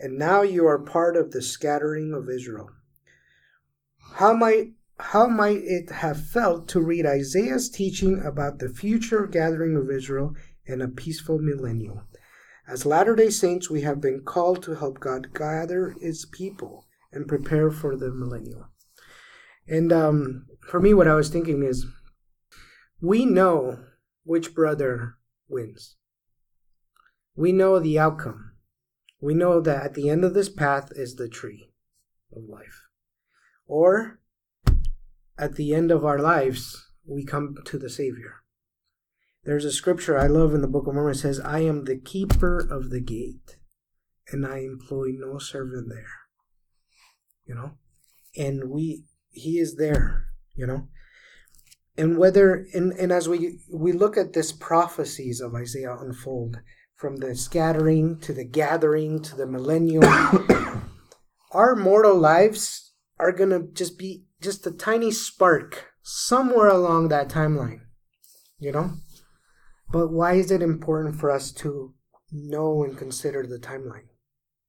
[0.00, 2.70] And now you are part of the scattering of Israel.
[4.14, 9.76] How might how might it have felt to read Isaiah's teaching about the future gathering
[9.76, 10.34] of Israel
[10.64, 12.00] in a peaceful millennium?
[12.66, 17.28] As Latter day Saints, we have been called to help God gather his people and
[17.28, 18.64] prepare for the millennium.
[19.68, 21.86] And um, for me, what I was thinking is
[23.00, 23.78] we know
[24.24, 25.16] which brother
[25.48, 25.96] wins,
[27.34, 28.52] we know the outcome.
[29.20, 31.70] We know that at the end of this path is the tree
[32.34, 32.82] of life.
[33.66, 34.20] Or
[35.38, 38.42] at the end of our lives, we come to the Savior.
[39.44, 41.14] There's a scripture I love in the Book of Mormon.
[41.14, 43.56] Says, I am the keeper of the gate,
[44.30, 46.12] and I employ no servant there.
[47.46, 47.70] You know?
[48.36, 50.25] And we he is there,
[50.56, 50.88] you know?
[51.98, 56.60] And whether and, and as we we look at this prophecies of Isaiah unfold,
[56.94, 60.04] from the scattering to the gathering to the millennium,
[61.52, 67.80] our mortal lives are gonna just be just a tiny spark somewhere along that timeline.
[68.58, 68.92] You know?
[69.90, 71.94] But why is it important for us to
[72.32, 74.08] know and consider the timeline?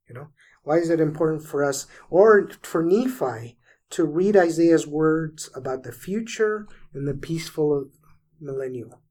[0.08, 0.28] You know,
[0.64, 3.57] why is it important for us or for Nephi
[3.92, 7.90] to read Isaiah's words about the future and the peaceful
[8.40, 9.02] millennial.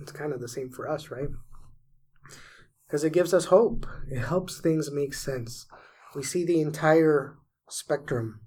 [0.00, 1.28] It's kind of the same for us, right?
[2.86, 3.86] Because it gives us hope.
[4.10, 5.66] It helps things make sense.
[6.14, 7.36] We see the entire
[7.68, 8.40] spectrum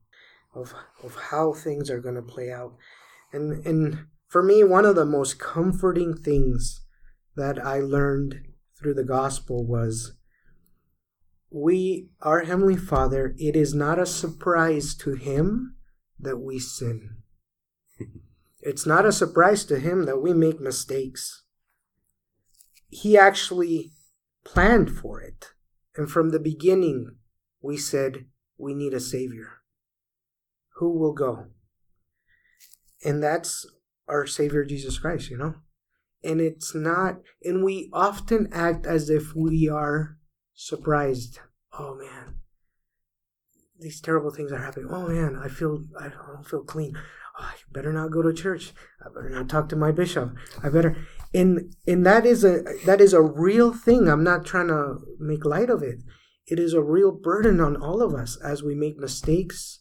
[0.54, 2.76] of of how things are going to play out.
[3.32, 6.86] And and for me, one of the most comforting things
[7.36, 8.36] that I learned
[8.80, 10.14] through the gospel was
[11.52, 15.76] we, our Heavenly Father, it is not a surprise to Him
[16.18, 17.18] that we sin.
[18.62, 21.44] it's not a surprise to Him that we make mistakes.
[22.88, 23.92] He actually
[24.46, 25.48] planned for it.
[25.96, 27.18] And from the beginning,
[27.62, 28.26] we said,
[28.58, 29.62] we need a Savior.
[30.76, 31.48] Who will go?
[33.04, 33.66] And that's
[34.08, 35.56] our Savior Jesus Christ, you know?
[36.24, 40.18] And it's not, and we often act as if we are
[40.62, 41.40] surprised.
[41.78, 42.36] Oh man,
[43.80, 44.90] these terrible things are happening.
[44.92, 46.96] Oh man, I feel, I don't feel clean.
[47.40, 48.74] oh, I better not go to church.
[49.04, 50.36] I better not talk to my bishop.
[50.64, 50.98] I better
[51.34, 54.08] and and that is a that is a real thing.
[54.08, 56.00] I'm not trying to make light of it.
[56.46, 59.80] It is a real burden on all of us as we make mistakes,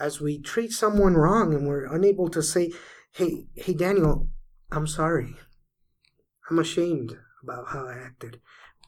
[0.00, 2.72] as we treat someone wrong and we're unable to say,
[3.12, 4.30] "Hey, hey Daniel,
[4.72, 5.36] I'm sorry.
[6.48, 8.40] I'm ashamed about how I acted."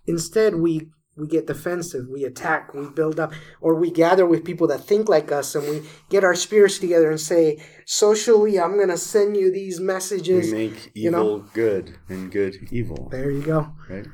[0.06, 4.68] Instead, we we get defensive, we attack, we build up, or we gather with people
[4.68, 8.88] that think like us and we get our spirits together and say, socially, I'm going
[8.88, 10.52] to send you these messages.
[10.52, 11.38] We make evil you know?
[11.52, 13.08] good and good evil.
[13.10, 13.72] There you go.
[13.90, 14.06] Right?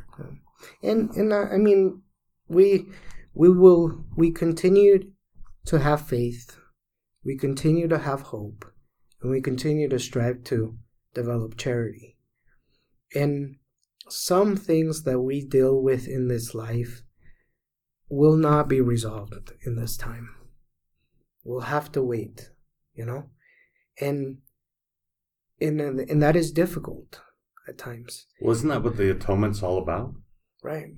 [0.83, 2.03] And, and uh, I mean,
[2.49, 2.87] we,
[3.35, 5.13] we will, we continue
[5.67, 6.57] to have faith,
[7.23, 8.65] we continue to have hope,
[9.21, 10.77] and we continue to strive to
[11.13, 12.17] develop charity.
[13.15, 13.57] And
[14.09, 17.03] some things that we deal with in this life
[18.09, 20.29] will not be resolved in this time.
[21.45, 22.51] We'll have to wait,
[22.95, 23.31] you know?
[24.01, 24.39] And
[25.61, 27.21] and and that is difficult
[27.69, 28.27] at times.
[28.41, 30.15] Wasn't that what the atonement's all about?
[30.63, 30.89] Right.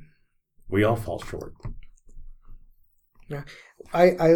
[0.68, 1.54] We all fall short.
[3.28, 3.42] Yeah.
[3.92, 4.34] I I,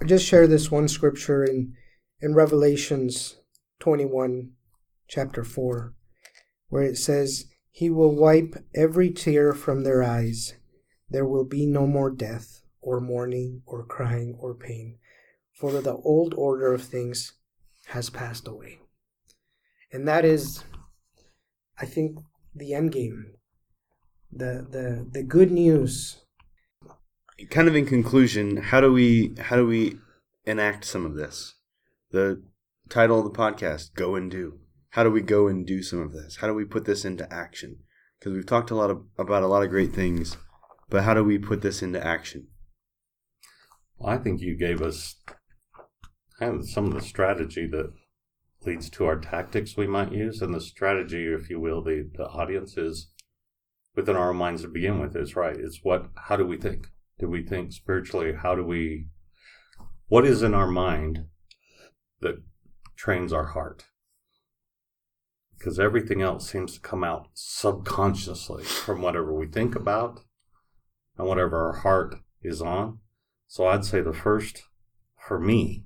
[0.00, 1.74] I just share this one scripture in
[2.20, 3.36] in Revelations
[3.80, 4.52] 21
[5.08, 5.94] chapter 4
[6.68, 10.54] where it says he will wipe every tear from their eyes.
[11.08, 14.98] There will be no more death, or mourning, or crying, or pain,
[15.52, 17.34] for the old order of things
[17.86, 18.80] has passed away.
[19.92, 20.64] And that is,
[21.78, 22.18] I think,
[22.54, 23.34] the end game.
[24.32, 26.22] The the the good news.
[27.50, 29.98] Kind of in conclusion, how do we how do we
[30.44, 31.54] enact some of this?
[32.12, 32.42] The
[32.88, 34.59] title of the podcast, Go and Do
[34.90, 36.36] how do we go and do some of this?
[36.36, 37.78] How do we put this into action?
[38.18, 40.36] Because we've talked a lot of, about a lot of great things,
[40.88, 42.48] but how do we put this into action?
[43.96, 45.16] Well, I think you gave us
[46.38, 47.92] kind of some of the strategy that
[48.66, 52.26] leads to our tactics we might use, and the strategy, if you will, the the
[52.26, 53.10] audience is
[53.94, 55.16] within our minds to begin with.
[55.16, 55.56] Is right.
[55.56, 56.06] It's what?
[56.16, 56.88] How do we think?
[57.18, 58.32] Do we think spiritually?
[58.42, 59.06] How do we?
[60.08, 61.26] What is in our mind
[62.20, 62.42] that
[62.96, 63.84] trains our heart?
[65.60, 70.20] Because everything else seems to come out subconsciously from whatever we think about
[71.18, 72.98] and whatever our heart is on.
[73.46, 74.62] So I'd say the first,
[75.28, 75.84] for me,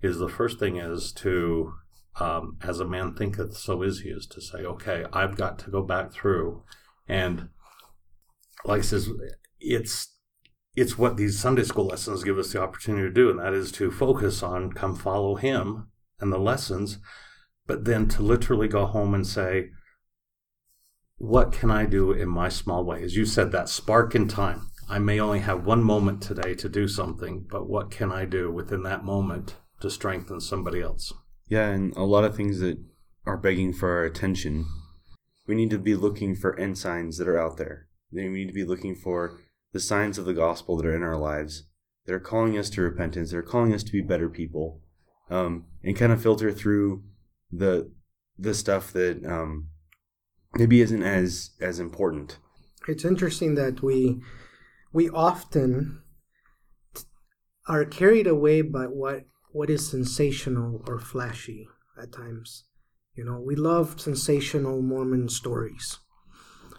[0.00, 1.74] is the first thing is to,
[2.18, 5.70] um, as a man thinketh, so is he, is to say, okay, I've got to
[5.70, 6.62] go back through
[7.06, 7.50] and,
[8.64, 9.10] like I says,
[9.60, 10.14] it's
[10.74, 13.72] it's what these Sunday school lessons give us the opportunity to do, and that is
[13.72, 15.88] to focus on come follow him
[16.20, 16.98] and the lessons
[17.66, 19.70] but then to literally go home and say,
[21.18, 23.02] what can I do in my small way?
[23.02, 24.70] As you said, that spark in time.
[24.88, 28.52] I may only have one moment today to do something, but what can I do
[28.52, 31.12] within that moment to strengthen somebody else?
[31.48, 32.78] Yeah, and a lot of things that
[33.24, 34.66] are begging for our attention.
[35.46, 37.88] We need to be looking for ensigns that are out there.
[38.12, 39.40] We need to be looking for
[39.72, 41.64] the signs of the gospel that are in our lives,
[42.06, 44.80] They're calling us to repentance, They're calling us to be better people,
[45.28, 47.02] um, and kind of filter through
[47.50, 47.90] the
[48.38, 49.68] the stuff that um,
[50.54, 52.38] maybe isn't as as important.
[52.88, 54.20] It's interesting that we
[54.92, 56.02] we often
[57.68, 61.68] are carried away by what what is sensational or flashy
[62.00, 62.64] at times.
[63.14, 65.98] You know, we love sensational Mormon stories.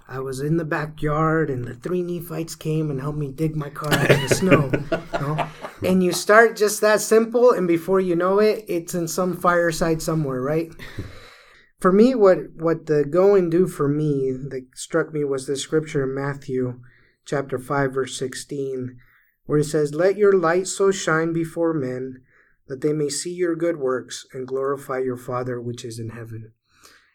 [0.08, 3.70] I was in the backyard and the three Nephites came and helped me dig my
[3.70, 4.72] car out of the snow.
[4.92, 5.48] You know?
[5.84, 10.02] And you start just that simple, and before you know it, it's in some fireside
[10.02, 10.72] somewhere, right?
[11.80, 15.56] For me, what what the go and do for me that struck me was the
[15.56, 16.80] scripture in Matthew
[17.24, 18.98] chapter 5, verse 16,
[19.46, 22.24] where it says, Let your light so shine before men
[22.68, 26.54] that they may see your good works and glorify your Father which is in heaven.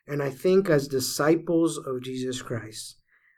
[0.06, 2.96] And I think as disciples of Jesus Christ,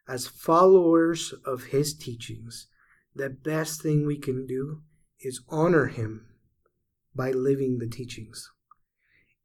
[0.09, 2.69] as followers of his teachings,
[3.15, 4.83] the best thing we can do
[5.21, 6.27] is honor him
[7.15, 8.51] by living the teachings.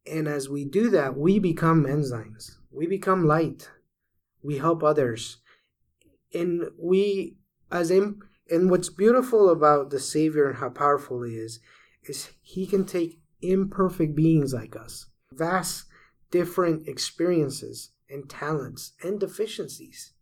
[0.06, 2.58] And as we do that, we become ensigns.
[2.72, 3.70] We become light.
[4.42, 5.38] We help others.
[6.34, 7.38] And we,
[7.72, 11.60] as in, and what's beautiful about the Savior and how powerful he is,
[12.04, 15.86] is he can take imperfect beings like us, vast
[16.32, 20.14] different experiences and talents and deficiencies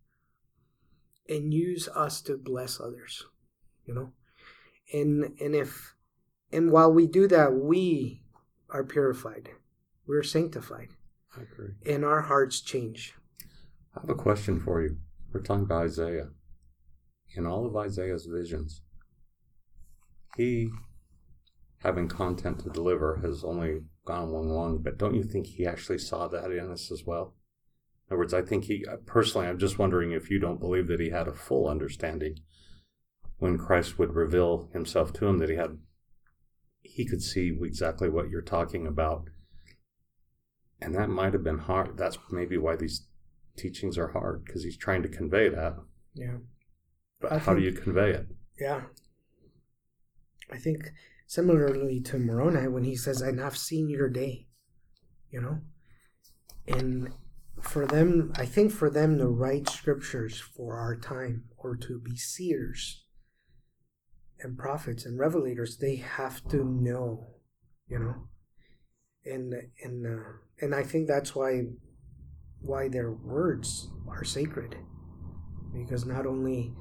[1.29, 3.25] and use us to bless others
[3.85, 4.11] you know
[4.93, 5.93] and and if
[6.51, 8.21] and while we do that we
[8.69, 9.49] are purified
[10.05, 10.89] we're sanctified
[11.35, 11.73] I agree.
[11.85, 13.13] and our hearts change
[13.97, 14.97] I have a question for you.
[15.33, 16.29] We're talking about Isaiah.
[17.35, 18.81] In all of Isaiah's visions,
[20.35, 20.69] he
[21.79, 26.27] having content to deliver has only gone long But don't you think he actually saw
[26.27, 27.35] that in us as well?
[28.09, 29.47] In other words, I think he uh, personally.
[29.47, 32.39] I'm just wondering if you don't believe that he had a full understanding
[33.37, 35.77] when Christ would reveal himself to him that he had
[36.81, 39.29] he could see exactly what you're talking about.
[40.81, 41.97] And that might have been hard.
[41.97, 43.07] That's maybe why these
[43.57, 45.75] teachings are hard because he's trying to convey that.
[46.13, 46.37] Yeah.
[47.19, 48.27] But I how do you convey it?
[48.59, 48.81] Yeah.
[50.51, 50.91] I think
[51.27, 54.47] similarly to Moroni when he says, and I've seen your day,
[55.29, 55.59] you know?
[56.67, 57.13] And
[57.61, 62.15] for them, I think for them to write scriptures for our time or to be
[62.15, 63.03] seers
[64.39, 67.27] and prophets and revelators, they have to know,
[67.87, 68.15] you know?
[69.25, 69.53] And,
[69.83, 70.29] and, uh,
[70.61, 71.63] and I think that's why,
[72.61, 74.77] why their words are sacred.
[75.73, 76.73] Because not only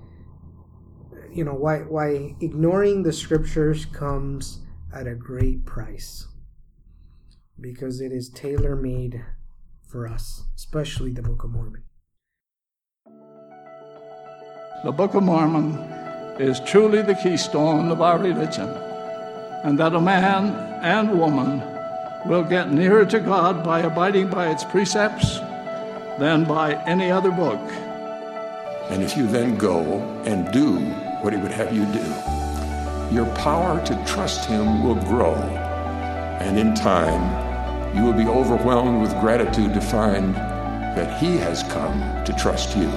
[1.30, 4.60] you know why why ignoring the scriptures comes
[4.94, 6.28] at a great price
[7.60, 9.24] because it is tailor made
[9.86, 11.82] for us especially the book of mormon
[14.84, 15.72] The Book of Mormon
[16.38, 18.68] is truly the keystone of our religion,
[19.64, 21.60] and that a man and woman
[22.28, 25.38] will get nearer to God by abiding by its precepts
[26.20, 27.58] than by any other book.
[28.90, 30.78] And if you then go and do
[31.27, 35.35] what He would have you do, your power to trust Him will grow.
[35.35, 41.99] And in time, you will be overwhelmed with gratitude to find that He has come
[42.24, 42.89] to trust you.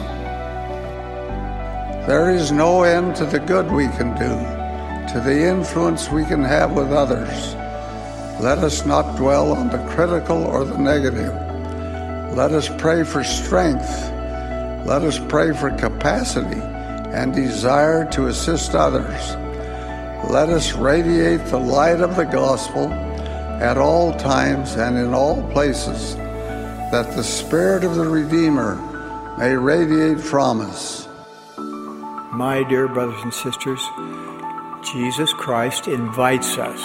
[2.05, 4.29] There is no end to the good we can do,
[5.11, 7.55] to the influence we can have with others.
[8.39, 11.33] Let us not dwell on the critical or the negative.
[12.37, 13.89] Let us pray for strength.
[14.85, 16.61] Let us pray for capacity
[17.13, 19.35] and desire to assist others.
[20.29, 26.15] Let us radiate the light of the gospel at all times and in all places,
[26.91, 28.75] that the Spirit of the Redeemer
[29.37, 31.07] may radiate from us.
[31.57, 33.81] My dear brothers and sisters,
[34.93, 36.79] Jesus Christ invites us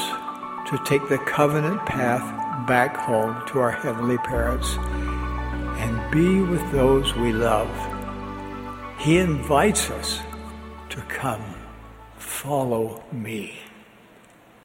[0.70, 2.22] to take the covenant path
[2.66, 4.76] back home to our heavenly parents
[5.78, 7.93] and be with those we love.
[9.04, 10.20] He invites us
[10.88, 11.44] to come,
[12.16, 13.63] follow me.